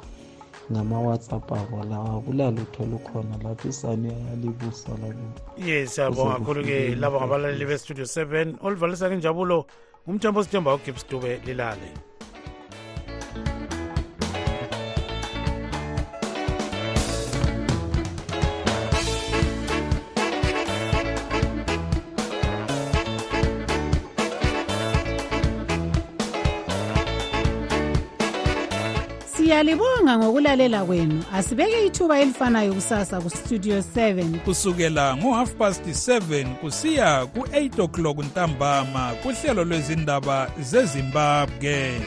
ngama-whatsapp 0.71 1.49
abo 1.59 1.77
lawa 1.89 2.15
kulalutho 2.25 2.79
olukhona 2.85 3.35
lapho 3.43 3.65
isane 3.71 4.09
yalibusa 4.29 4.91
lakubo 5.01 5.31
ye 5.65 5.75
siyabonga 5.91 6.33
kakhulu-ke 6.33 6.77
laba 7.01 7.17
ngabalaleli 7.21 7.65
bestudio 7.69 8.05
7 8.05 8.63
olivalisa 8.65 9.05
ngenjabulo 9.09 9.57
umthembo 10.09 10.37
osithemba 10.39 10.73
ugibs 10.77 11.03
dube 11.09 11.33
lilale 11.45 11.89
siyalibonga 29.65 30.17
ngokulalela 30.17 30.85
kwenu 30.85 31.23
asibeke 31.33 31.85
ithuba 31.85 32.19
elifanayo 32.19 32.73
kusasa 32.73 33.21
kustudio 33.21 33.79
7 33.79 34.39
kusukela 34.39 35.17
ngo-half 35.17 35.53
past 35.53 35.83
7 35.85 36.55
kusiya 36.55 37.25
ku-8 37.25 37.81
o'clock 37.83 38.17
ntambama 38.21 39.13
kuhlelo 39.23 39.65
lwezindaba 39.65 40.49
zezimbabwe 40.61 42.05